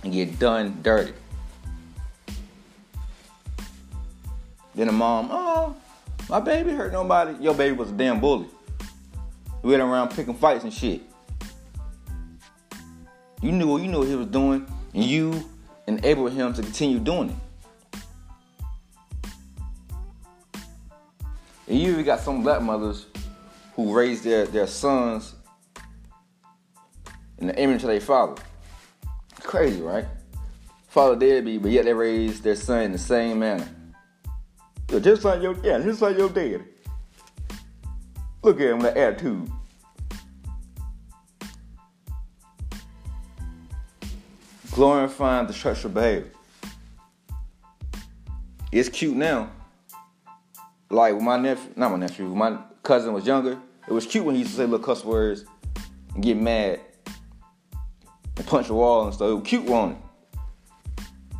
and 0.04 0.12
get 0.12 0.38
done 0.38 0.78
dirty. 0.82 1.12
Then 4.74 4.88
the 4.88 4.92
mom, 4.92 5.28
oh, 5.30 5.76
my 6.28 6.40
baby 6.40 6.72
hurt 6.72 6.92
nobody. 6.92 7.42
Your 7.42 7.54
baby 7.54 7.74
was 7.74 7.90
a 7.90 7.94
damn 7.94 8.20
bully. 8.20 8.48
We 9.62 9.70
went 9.70 9.82
around 9.82 10.10
picking 10.10 10.34
fights 10.34 10.64
and 10.64 10.72
shit. 10.72 11.02
You 13.42 13.52
knew 13.52 13.68
what 13.68 13.82
you 13.82 13.88
knew 13.88 13.98
what 13.98 14.08
he 14.08 14.16
was 14.16 14.28
doing, 14.28 14.66
and 14.94 15.04
you 15.04 15.44
enabled 15.86 16.32
him 16.32 16.54
to 16.54 16.62
continue 16.62 16.98
doing 16.98 17.30
it. 17.30 17.36
And 21.68 21.78
you 21.80 21.92
even 21.92 22.04
got 22.04 22.20
some 22.20 22.42
black 22.42 22.62
mothers 22.62 23.06
who 23.74 23.94
raise 23.94 24.22
their, 24.22 24.46
their 24.46 24.66
sons 24.66 25.34
in 27.38 27.48
the 27.48 27.58
image 27.58 27.82
of 27.82 27.88
their 27.88 28.00
father. 28.00 28.40
Crazy, 29.40 29.82
right? 29.82 30.06
Father 30.88 31.16
deadbeat, 31.16 31.60
but 31.62 31.70
yet 31.70 31.84
they 31.84 31.92
raise 31.92 32.40
their 32.40 32.56
son 32.56 32.82
in 32.82 32.92
the 32.92 32.98
same 32.98 33.40
manner. 33.40 33.68
So 34.88 35.00
just 35.00 35.24
like 35.24 35.42
your 35.42 35.56
yeah, 35.62 35.78
just 35.80 36.00
like 36.00 36.16
your 36.16 36.30
dad. 36.30 36.64
Look 38.42 38.60
at 38.60 38.68
him 38.68 38.78
with 38.78 38.94
that 38.94 38.96
attitude. 38.96 39.50
Glorifying 44.76 45.48
the 45.48 45.52
structural 45.52 45.92
behavior. 45.92 46.30
It's 48.70 48.88
cute 48.88 49.16
now 49.16 49.50
like 50.90 51.20
my 51.20 51.36
nephew, 51.36 51.72
not 51.76 51.90
my 51.90 51.96
nephew, 51.96 52.26
my 52.26 52.58
cousin 52.82 53.12
was 53.12 53.26
younger, 53.26 53.58
it 53.88 53.92
was 53.92 54.06
cute 54.06 54.24
when 54.24 54.34
he 54.34 54.42
used 54.42 54.52
to 54.52 54.58
say 54.58 54.64
little 54.64 54.78
cuss 54.78 55.04
words 55.04 55.44
and 56.14 56.22
get 56.22 56.36
mad 56.36 56.80
and 58.36 58.46
punch 58.46 58.68
the 58.68 58.74
wall 58.74 59.06
and 59.06 59.14
stuff. 59.14 59.30
It 59.30 59.34
was 59.34 59.48
cute 59.48 59.68
on 59.68 59.92
it. 59.92 59.98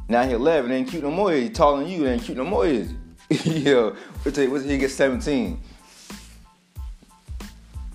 Now 0.09 0.25
he 0.25 0.33
11, 0.33 0.71
ain't 0.71 0.89
cute 0.89 1.03
no 1.03 1.11
more. 1.11 1.33
He 1.33 1.51
taller 1.51 1.83
than 1.83 1.93
you, 1.93 2.07
ain't 2.07 2.23
cute 2.23 2.39
no 2.39 2.45
more. 2.45 2.67
Is? 2.67 2.93
Yo, 3.45 3.97
what's 4.23 4.65
he 4.65 4.79
get 4.79 4.91
17? 4.91 5.61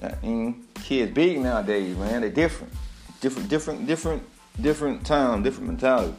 I 0.04 0.15
mean, 0.21 0.65
kids 0.75 1.12
big 1.13 1.39
nowadays, 1.39 1.95
man. 1.97 2.21
They're 2.21 2.30
different, 2.30 2.73
different, 3.21 3.49
different, 3.49 3.88
different, 3.88 4.23
different 4.62 5.06
time, 5.06 5.43
different 5.43 5.67
mentality. 5.67 6.13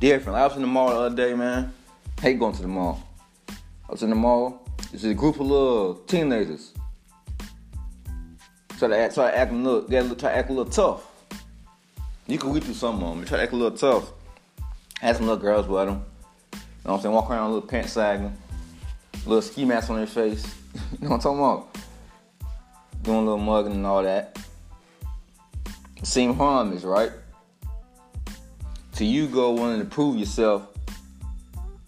different. 0.00 0.38
I 0.38 0.46
was 0.46 0.56
in 0.56 0.62
the 0.62 0.68
mall 0.68 0.88
the 0.90 0.96
other 0.96 1.16
day, 1.16 1.34
man. 1.34 1.72
hate 2.20 2.38
going 2.38 2.54
to 2.54 2.62
the 2.62 2.68
mall. 2.68 3.06
I 3.48 3.92
was 3.92 4.02
in 4.02 4.10
the 4.10 4.16
mall. 4.16 4.66
It's 4.92 5.04
a 5.04 5.14
group 5.14 5.36
of 5.36 5.42
little 5.42 5.94
teenagers. 6.06 6.72
Try 8.78 8.88
to 8.88 8.98
act, 8.98 9.14
try 9.14 9.30
to 9.30 9.36
act 9.38 9.52
a 9.52 9.54
little, 9.54 9.82
try 10.16 10.30
to 10.30 10.36
act 10.36 10.50
a 10.50 10.52
little 10.52 10.72
tough. 10.72 11.06
You 12.26 12.38
can 12.38 12.52
read 12.52 12.64
through 12.64 12.74
some 12.74 13.02
of 13.02 13.16
them. 13.16 13.24
Try 13.24 13.38
to 13.38 13.42
act 13.44 13.52
a 13.52 13.56
little 13.56 13.76
tough. 13.76 14.12
Had 15.00 15.16
some 15.16 15.26
little 15.26 15.40
girls 15.40 15.66
with 15.66 15.86
them. 15.86 16.04
You 16.52 16.58
know 16.58 16.62
what 16.82 16.94
I'm 16.94 17.00
saying? 17.02 17.14
Walk 17.14 17.30
around 17.30 17.52
little 17.52 17.68
pants 17.68 17.92
sagging, 17.92 18.36
little 19.26 19.42
ski 19.42 19.64
mask 19.64 19.90
on 19.90 19.96
their 19.96 20.06
face. 20.06 20.44
you 20.74 20.80
know 21.02 21.10
what 21.10 21.14
I'm 21.16 21.20
talking 21.20 21.38
about? 21.38 21.76
Doing 23.02 23.18
a 23.18 23.20
little 23.20 23.38
mugging 23.38 23.72
and 23.72 23.86
all 23.86 24.02
that. 24.02 24.38
Seem 26.02 26.34
harmless, 26.34 26.82
right? 26.82 27.12
To 28.94 29.04
you 29.04 29.26
go 29.26 29.50
wanting 29.52 29.80
to 29.80 29.86
prove 29.86 30.16
yourself 30.16 30.68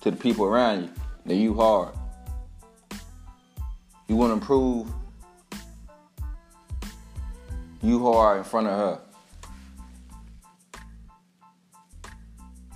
to 0.03 0.11
the 0.11 0.16
people 0.16 0.44
around 0.44 0.83
you 0.83 0.90
that 1.27 1.35
you 1.37 1.55
hard. 1.55 1.94
You 4.09 4.16
want 4.16 4.38
to 4.38 4.46
prove 4.46 4.88
you 7.83 8.03
hard 8.03 8.38
in 8.38 8.44
front 8.44 8.66
of 8.66 8.79
her. 8.79 9.01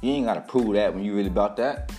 You 0.02 0.12
ain't 0.12 0.26
gotta 0.26 0.40
prove 0.40 0.74
that 0.74 0.94
when 0.94 1.04
you 1.04 1.14
really 1.14 1.28
about 1.28 1.56
that. 1.56 1.92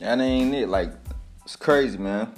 That 0.00 0.20
ain't 0.20 0.54
it. 0.54 0.68
Like, 0.68 0.92
it's 1.44 1.56
crazy, 1.56 1.98
man. 1.98 2.32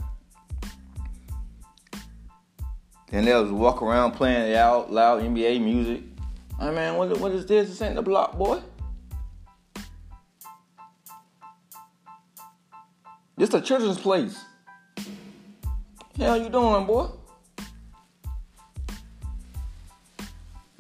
And 3.13 3.27
they 3.27 3.35
was 3.35 3.51
walk 3.51 3.83
around 3.83 4.13
playing 4.13 4.51
it 4.51 4.57
out 4.57 4.93
loud 4.93 5.23
NBA 5.23 5.61
music. 5.63 6.03
Hey 6.59 6.71
man, 6.73 6.97
what, 6.97 7.19
what 7.21 7.33
is 7.33 7.47
this? 7.47 7.69
This 7.69 7.83
ain't 7.83 7.95
the 7.95 8.03
block, 8.03 8.37
boy. 8.37 8.61
This 13.37 13.53
a 13.53 13.61
children's 13.61 13.99
place. 13.99 14.43
Hell 16.19 16.43
you 16.43 16.49
doing, 16.49 16.87
boy? 16.87 17.09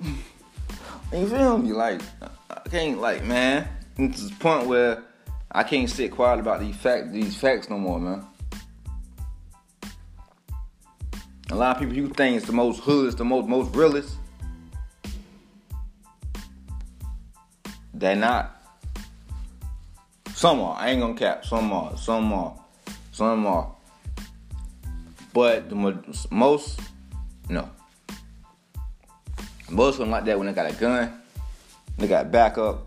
you 1.12 1.28
feel 1.28 1.58
me? 1.58 1.72
Like, 1.72 2.00
I 2.50 2.68
can't, 2.70 2.98
like, 2.98 3.22
man, 3.24 3.68
it's 3.98 4.30
the 4.30 4.34
point 4.36 4.66
where 4.66 5.04
I 5.50 5.62
can't 5.62 5.88
sit 5.88 6.10
quiet 6.10 6.40
about 6.40 6.60
these 6.60 6.76
facts, 6.76 7.08
these 7.12 7.36
facts 7.36 7.70
no 7.70 7.78
more, 7.78 7.98
man. 7.98 8.26
A 11.50 11.54
lot 11.54 11.76
of 11.76 11.80
people 11.80 11.94
you 11.96 12.08
think 12.08 12.36
it's 12.36 12.46
the 12.46 12.52
most 12.52 12.80
hood, 12.80 13.06
it's 13.06 13.14
the 13.16 13.24
most 13.24 13.48
most 13.48 13.74
realest. 13.74 14.16
They're 17.94 18.16
not. 18.16 18.52
Some 20.34 20.60
are. 20.60 20.76
I 20.76 20.90
ain't 20.90 21.00
gonna 21.00 21.14
cap. 21.14 21.46
Some 21.46 21.72
are. 21.72 21.96
Some 21.96 22.32
are. 22.32 22.54
Some 23.12 23.46
are. 23.46 23.72
But 25.32 25.70
the 25.70 25.74
most, 26.30 26.80
no. 27.48 27.70
Most 29.70 29.94
of 29.94 29.98
them 30.00 30.10
like 30.10 30.24
that 30.26 30.38
when 30.38 30.46
they 30.46 30.52
got 30.52 30.70
a 30.70 30.74
gun, 30.74 31.22
they 31.96 32.06
got 32.06 32.30
backup. 32.30 32.86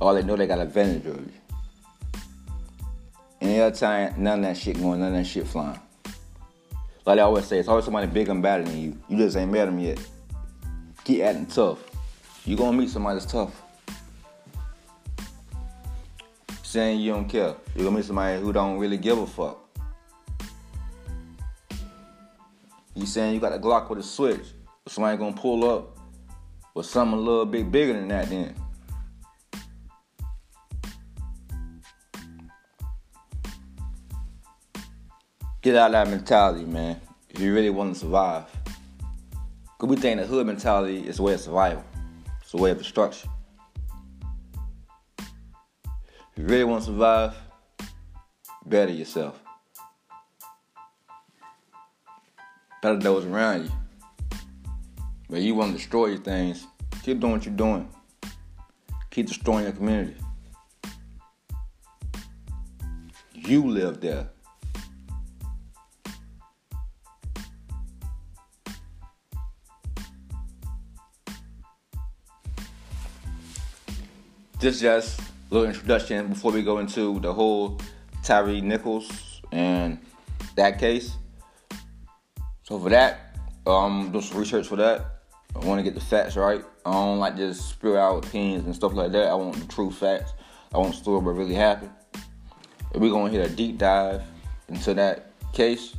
All 0.00 0.14
they 0.14 0.22
know 0.22 0.36
they 0.36 0.46
got 0.46 0.60
advantage 0.60 1.06
of 1.06 1.16
you. 1.16 1.32
Any 3.40 3.60
other 3.60 3.74
time, 3.74 4.14
none 4.16 4.40
of 4.40 4.44
that 4.44 4.56
shit 4.56 4.80
going, 4.80 5.00
none 5.00 5.14
of 5.14 5.14
that 5.14 5.26
shit 5.26 5.46
flying. 5.46 5.78
Like 7.04 7.18
I 7.18 7.22
always 7.22 7.46
say, 7.46 7.58
it's 7.58 7.68
always 7.68 7.84
somebody 7.84 8.06
bigger 8.06 8.32
and 8.32 8.42
better 8.42 8.62
than 8.62 8.78
you. 8.78 8.98
You 9.08 9.16
just 9.16 9.36
ain't 9.36 9.50
met 9.50 9.64
them 9.64 9.78
yet. 9.78 9.98
Keep 11.04 11.22
acting 11.22 11.46
tough. 11.46 11.78
You 12.44 12.56
gonna 12.56 12.76
meet 12.76 12.90
somebody 12.90 13.18
that's 13.18 13.30
tough. 13.30 13.62
Saying 16.62 17.00
you 17.00 17.12
don't 17.12 17.28
care. 17.28 17.54
You're 17.74 17.84
gonna 17.84 17.96
meet 17.96 18.04
somebody 18.04 18.40
who 18.40 18.52
don't 18.52 18.78
really 18.78 18.98
give 18.98 19.18
a 19.18 19.26
fuck. 19.26 19.58
You 22.94 23.06
saying 23.06 23.34
you 23.34 23.40
got 23.40 23.54
a 23.54 23.58
Glock 23.58 23.88
with 23.88 24.00
a 24.00 24.02
switch. 24.02 24.44
Somebody 24.86 25.16
gonna 25.16 25.36
pull 25.36 25.68
up 25.70 25.98
with 26.74 26.86
something 26.86 27.18
a 27.18 27.20
little 27.20 27.46
bit 27.46 27.70
bigger 27.70 27.94
than 27.94 28.08
that 28.08 28.28
then. 28.28 28.54
Get 35.68 35.76
out 35.76 35.94
of 35.94 36.06
that 36.06 36.08
mentality, 36.08 36.64
man. 36.64 36.98
If 37.28 37.40
you 37.40 37.54
really 37.54 37.68
want 37.68 37.92
to 37.92 38.00
survive. 38.00 38.46
Cause 39.76 39.90
we 39.90 39.96
think 39.96 40.18
the 40.18 40.26
hood 40.26 40.46
mentality 40.46 41.06
is 41.06 41.18
a 41.18 41.22
way 41.22 41.34
of 41.34 41.40
survival. 41.40 41.84
It's 42.40 42.54
a 42.54 42.56
way 42.56 42.70
of 42.70 42.78
destruction. 42.78 43.28
If 45.18 45.26
you 46.38 46.44
really 46.46 46.64
want 46.64 46.84
to 46.84 46.86
survive, 46.86 47.36
better 48.64 48.92
yourself. 48.92 49.38
Better 52.80 52.96
those 52.96 53.26
around 53.26 53.64
you. 53.64 53.70
But 55.28 55.42
you 55.42 55.54
want 55.54 55.72
to 55.72 55.76
destroy 55.76 56.06
your 56.06 56.16
things, 56.16 56.66
keep 57.02 57.20
doing 57.20 57.34
what 57.34 57.44
you're 57.44 57.54
doing. 57.54 57.90
Keep 59.10 59.26
destroying 59.26 59.64
your 59.64 59.74
community. 59.74 60.16
You 63.34 63.68
live 63.68 64.00
there. 64.00 64.30
This 74.60 74.80
just 74.80 75.20
a 75.20 75.24
little 75.54 75.68
introduction 75.68 76.30
before 76.30 76.50
we 76.50 76.62
go 76.62 76.78
into 76.78 77.20
the 77.20 77.32
whole 77.32 77.80
Tyre 78.24 78.60
Nichols 78.60 79.40
and 79.52 80.00
that 80.56 80.80
case. 80.80 81.14
So 82.64 82.80
for 82.80 82.88
that, 82.90 83.38
um, 83.68 84.10
do 84.12 84.20
some 84.20 84.36
research 84.36 84.66
for 84.66 84.74
that. 84.74 85.20
I 85.54 85.64
want 85.64 85.78
to 85.78 85.84
get 85.84 85.94
the 85.94 86.00
facts 86.00 86.34
right. 86.34 86.64
I 86.84 86.90
don't 86.90 87.20
like 87.20 87.36
just 87.36 87.68
spill 87.68 87.96
out 87.96 88.26
opinions 88.26 88.64
and 88.64 88.74
stuff 88.74 88.94
like 88.94 89.12
that. 89.12 89.28
I 89.28 89.34
want 89.34 89.54
the 89.54 89.72
true 89.72 89.92
facts. 89.92 90.32
I 90.74 90.78
want 90.78 90.90
the 90.90 90.98
story 90.98 91.22
what 91.22 91.36
really 91.36 91.54
happened. 91.54 91.92
And 92.92 93.00
we're 93.00 93.12
gonna 93.12 93.30
hit 93.30 93.48
a 93.48 93.54
deep 93.54 93.78
dive 93.78 94.22
into 94.68 94.92
that 94.94 95.30
case. 95.52 95.94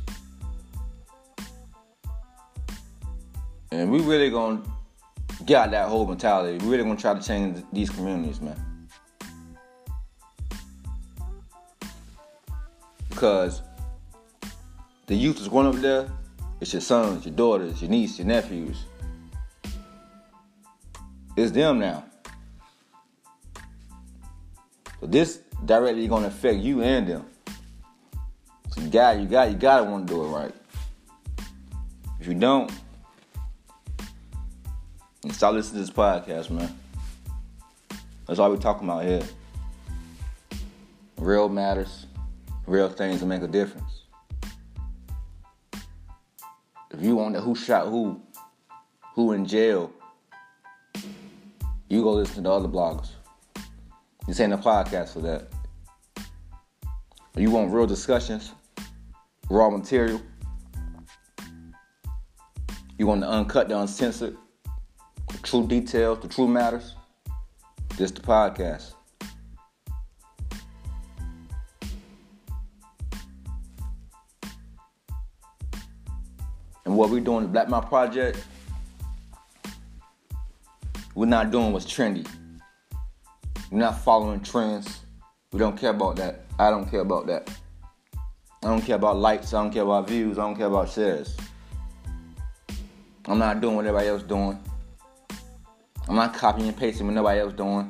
And 3.72 3.90
we 3.90 4.02
really 4.02 4.28
gonna 4.28 4.60
get 5.46 5.56
out 5.56 5.70
that 5.70 5.88
whole 5.88 6.06
mentality. 6.06 6.58
We're 6.64 6.72
really 6.72 6.84
gonna 6.84 6.96
try 6.96 7.14
to 7.14 7.22
change 7.22 7.62
these 7.72 7.90
communities, 7.90 8.40
man. 8.40 8.88
Because 13.08 13.62
the 15.06 15.14
youth 15.14 15.40
is 15.40 15.48
going 15.48 15.66
up 15.66 15.74
there, 15.76 16.08
it's 16.60 16.72
your 16.72 16.82
sons, 16.82 17.24
your 17.24 17.34
daughters, 17.34 17.80
your 17.80 17.90
nieces, 17.90 18.18
your 18.18 18.28
nephews. 18.28 18.84
It's 21.36 21.52
them 21.52 21.78
now. 21.78 22.04
So 25.00 25.06
this 25.06 25.40
directly 25.64 26.06
gonna 26.06 26.26
affect 26.28 26.58
you 26.58 26.82
and 26.82 27.06
them. 27.06 27.26
So 28.70 28.82
you 28.82 28.88
got, 28.88 29.18
you 29.18 29.26
got, 29.26 29.50
you 29.50 29.56
gotta 29.56 29.84
want 29.84 30.06
to 30.06 30.14
do 30.14 30.24
it 30.24 30.28
right. 30.28 30.54
If 32.20 32.26
you 32.26 32.34
don't, 32.34 32.70
and 35.22 35.34
stop 35.34 35.54
listening 35.54 35.84
to 35.84 35.86
this 35.86 35.96
podcast, 35.96 36.50
man. 36.50 36.74
That's 38.26 38.38
all 38.38 38.50
we're 38.50 38.56
talking 38.56 38.88
about 38.88 39.04
here. 39.04 39.22
Real 41.18 41.48
matters, 41.48 42.06
real 42.66 42.88
things 42.88 43.20
that 43.20 43.26
make 43.26 43.42
a 43.42 43.48
difference. 43.48 44.04
If 46.92 47.02
you 47.02 47.16
want 47.16 47.34
to 47.34 47.40
who 47.40 47.54
shot 47.54 47.88
who, 47.88 48.20
who 49.14 49.32
in 49.32 49.44
jail, 49.46 49.92
you 51.88 52.02
go 52.02 52.12
listen 52.12 52.36
to 52.36 52.40
the 52.42 52.52
other 52.52 52.68
bloggers. 52.68 53.10
This 54.26 54.40
ain't 54.40 54.52
a 54.52 54.58
podcast 54.58 55.12
for 55.12 55.20
that. 55.20 55.48
If 57.34 57.40
you 57.40 57.50
want 57.50 57.72
real 57.72 57.86
discussions, 57.86 58.52
raw 59.48 59.70
material, 59.70 60.20
you 62.98 63.06
want 63.06 63.20
the 63.20 63.28
uncut, 63.28 63.68
the 63.68 63.78
uncensored, 63.78 64.36
true 65.50 65.66
details, 65.66 66.20
the 66.20 66.28
true 66.28 66.46
matters, 66.46 66.94
this 67.96 68.12
the 68.12 68.20
podcast. 68.20 68.92
And 76.84 76.96
what 76.96 77.10
we're 77.10 77.20
doing, 77.20 77.42
the 77.42 77.48
Black 77.48 77.68
Mouth 77.68 77.88
Project, 77.88 78.44
we're 81.16 81.26
not 81.26 81.50
doing 81.50 81.72
what's 81.72 81.84
trendy. 81.84 82.24
We're 83.72 83.78
not 83.80 84.00
following 84.04 84.40
trends. 84.40 85.00
We 85.52 85.58
don't 85.58 85.76
care 85.76 85.90
about 85.90 86.14
that. 86.16 86.44
I 86.60 86.70
don't 86.70 86.88
care 86.88 87.00
about 87.00 87.26
that. 87.26 87.50
I 88.62 88.68
don't 88.68 88.82
care 88.82 88.96
about 88.96 89.16
likes. 89.16 89.52
I 89.52 89.60
don't 89.62 89.72
care 89.72 89.82
about 89.82 90.08
views. 90.08 90.38
I 90.38 90.42
don't 90.42 90.54
care 90.54 90.68
about 90.68 90.90
shares. 90.90 91.36
I'm 93.26 93.38
not 93.38 93.60
doing 93.60 93.74
what 93.74 93.84
everybody 93.84 94.08
else 94.08 94.22
doing. 94.22 94.56
I'm 96.10 96.16
not 96.16 96.34
copying 96.34 96.66
and 96.66 96.76
pasting 96.76 97.06
what 97.06 97.14
nobody 97.14 97.38
else 97.38 97.52
doing. 97.52 97.88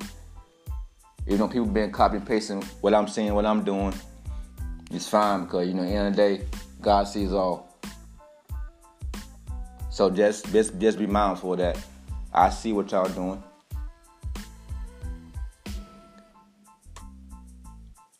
You 1.26 1.38
know, 1.38 1.48
people 1.48 1.64
been 1.64 1.90
copying 1.90 2.20
and 2.20 2.28
pasting 2.28 2.60
what 2.82 2.92
I'm 2.92 3.08
saying, 3.08 3.32
what 3.32 3.46
I'm 3.46 3.64
doing. 3.64 3.94
It's 4.90 5.08
fine 5.08 5.44
because 5.44 5.66
you 5.66 5.72
know, 5.72 5.84
end 5.84 6.08
of 6.08 6.16
the 6.16 6.36
day, 6.36 6.44
God 6.82 7.04
sees 7.04 7.32
all. 7.32 7.80
So 9.88 10.10
just 10.10 10.52
just 10.52 10.78
just 10.78 10.98
be 10.98 11.06
mindful 11.06 11.54
of 11.54 11.60
that. 11.60 11.82
I 12.30 12.50
see 12.50 12.74
what 12.74 12.90
y'all 12.90 13.08
doing. 13.08 13.42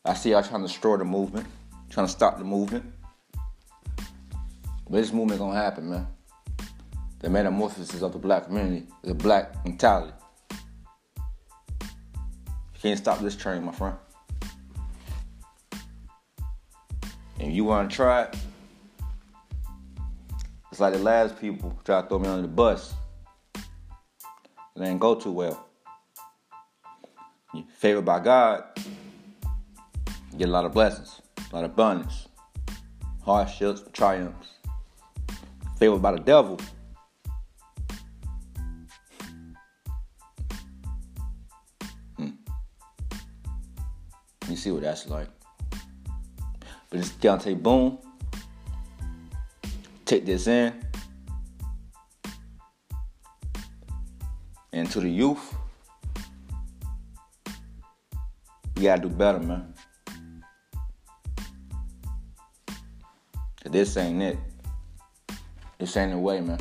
I 0.07 0.15
see 0.15 0.31
y'all 0.31 0.43
trying 0.43 0.63
to 0.63 0.67
destroy 0.67 0.97
the 0.97 1.05
movement, 1.05 1.47
trying 1.91 2.07
to 2.07 2.13
stop 2.13 2.39
the 2.39 2.45
movement. 2.45 2.91
But 4.89 4.93
this 4.93 5.13
movement 5.13 5.41
gonna 5.41 5.61
happen, 5.61 5.91
man. 5.91 6.07
The 7.21 7.29
metamorphosis 7.29 8.03
of 8.03 8.13
the 8.13 8.19
black 8.19 8.47
community, 8.47 8.87
the 9.03 9.15
black 9.15 9.65
mentality. 9.65 10.13
You 11.81 12.81
can't 12.81 12.99
stop 12.99 13.21
this 13.21 13.37
train, 13.37 13.65
my 13.65 13.73
friend. 13.73 13.97
And 17.39 17.53
you 17.53 17.65
wanna 17.65 17.89
try 17.89 18.23
it? 18.23 18.37
It's 20.71 20.81
like 20.81 20.95
the 20.95 20.99
last 20.99 21.39
people 21.39 21.79
try 21.85 22.01
to 22.01 22.09
throw 22.09 22.19
me 22.19 22.29
under 22.29 22.43
the 22.43 22.49
bus. 22.49 22.95
It 23.55 24.83
ain't 24.83 25.01
go 25.01 25.15
too 25.15 25.33
well. 25.33 25.67
You're 27.53 27.65
favored 27.77 28.05
by 28.07 28.21
God, 28.21 28.65
you 30.33 30.39
get 30.39 30.49
a 30.49 30.53
lot 30.53 30.65
of 30.65 30.73
blessings, 30.73 31.21
a 31.37 31.55
lot 31.55 31.65
of 31.65 31.73
abundance, 31.73 32.29
hardships, 33.23 33.83
triumphs. 33.93 34.53
Favored 35.79 36.01
by 36.01 36.13
the 36.13 36.21
devil, 36.21 36.59
see 44.61 44.71
what 44.71 44.83
that's 44.83 45.09
like. 45.09 45.29
But 46.91 47.01
it's 47.01 47.11
Deaunte 47.13 47.61
Boone. 47.63 47.99
Take 50.05 50.27
this 50.27 50.47
in. 50.47 50.75
And 54.73 54.91
to 54.91 55.01
the 55.01 55.09
youth, 55.09 55.55
you 58.77 58.83
gotta 58.83 59.03
do 59.03 59.09
better, 59.09 59.41
man. 59.41 59.75
This 63.65 63.97
ain't 63.97 64.23
it. 64.23 64.39
This 65.79 65.97
ain't 65.97 66.13
the 66.13 66.19
way, 66.19 66.41
man. 66.41 66.59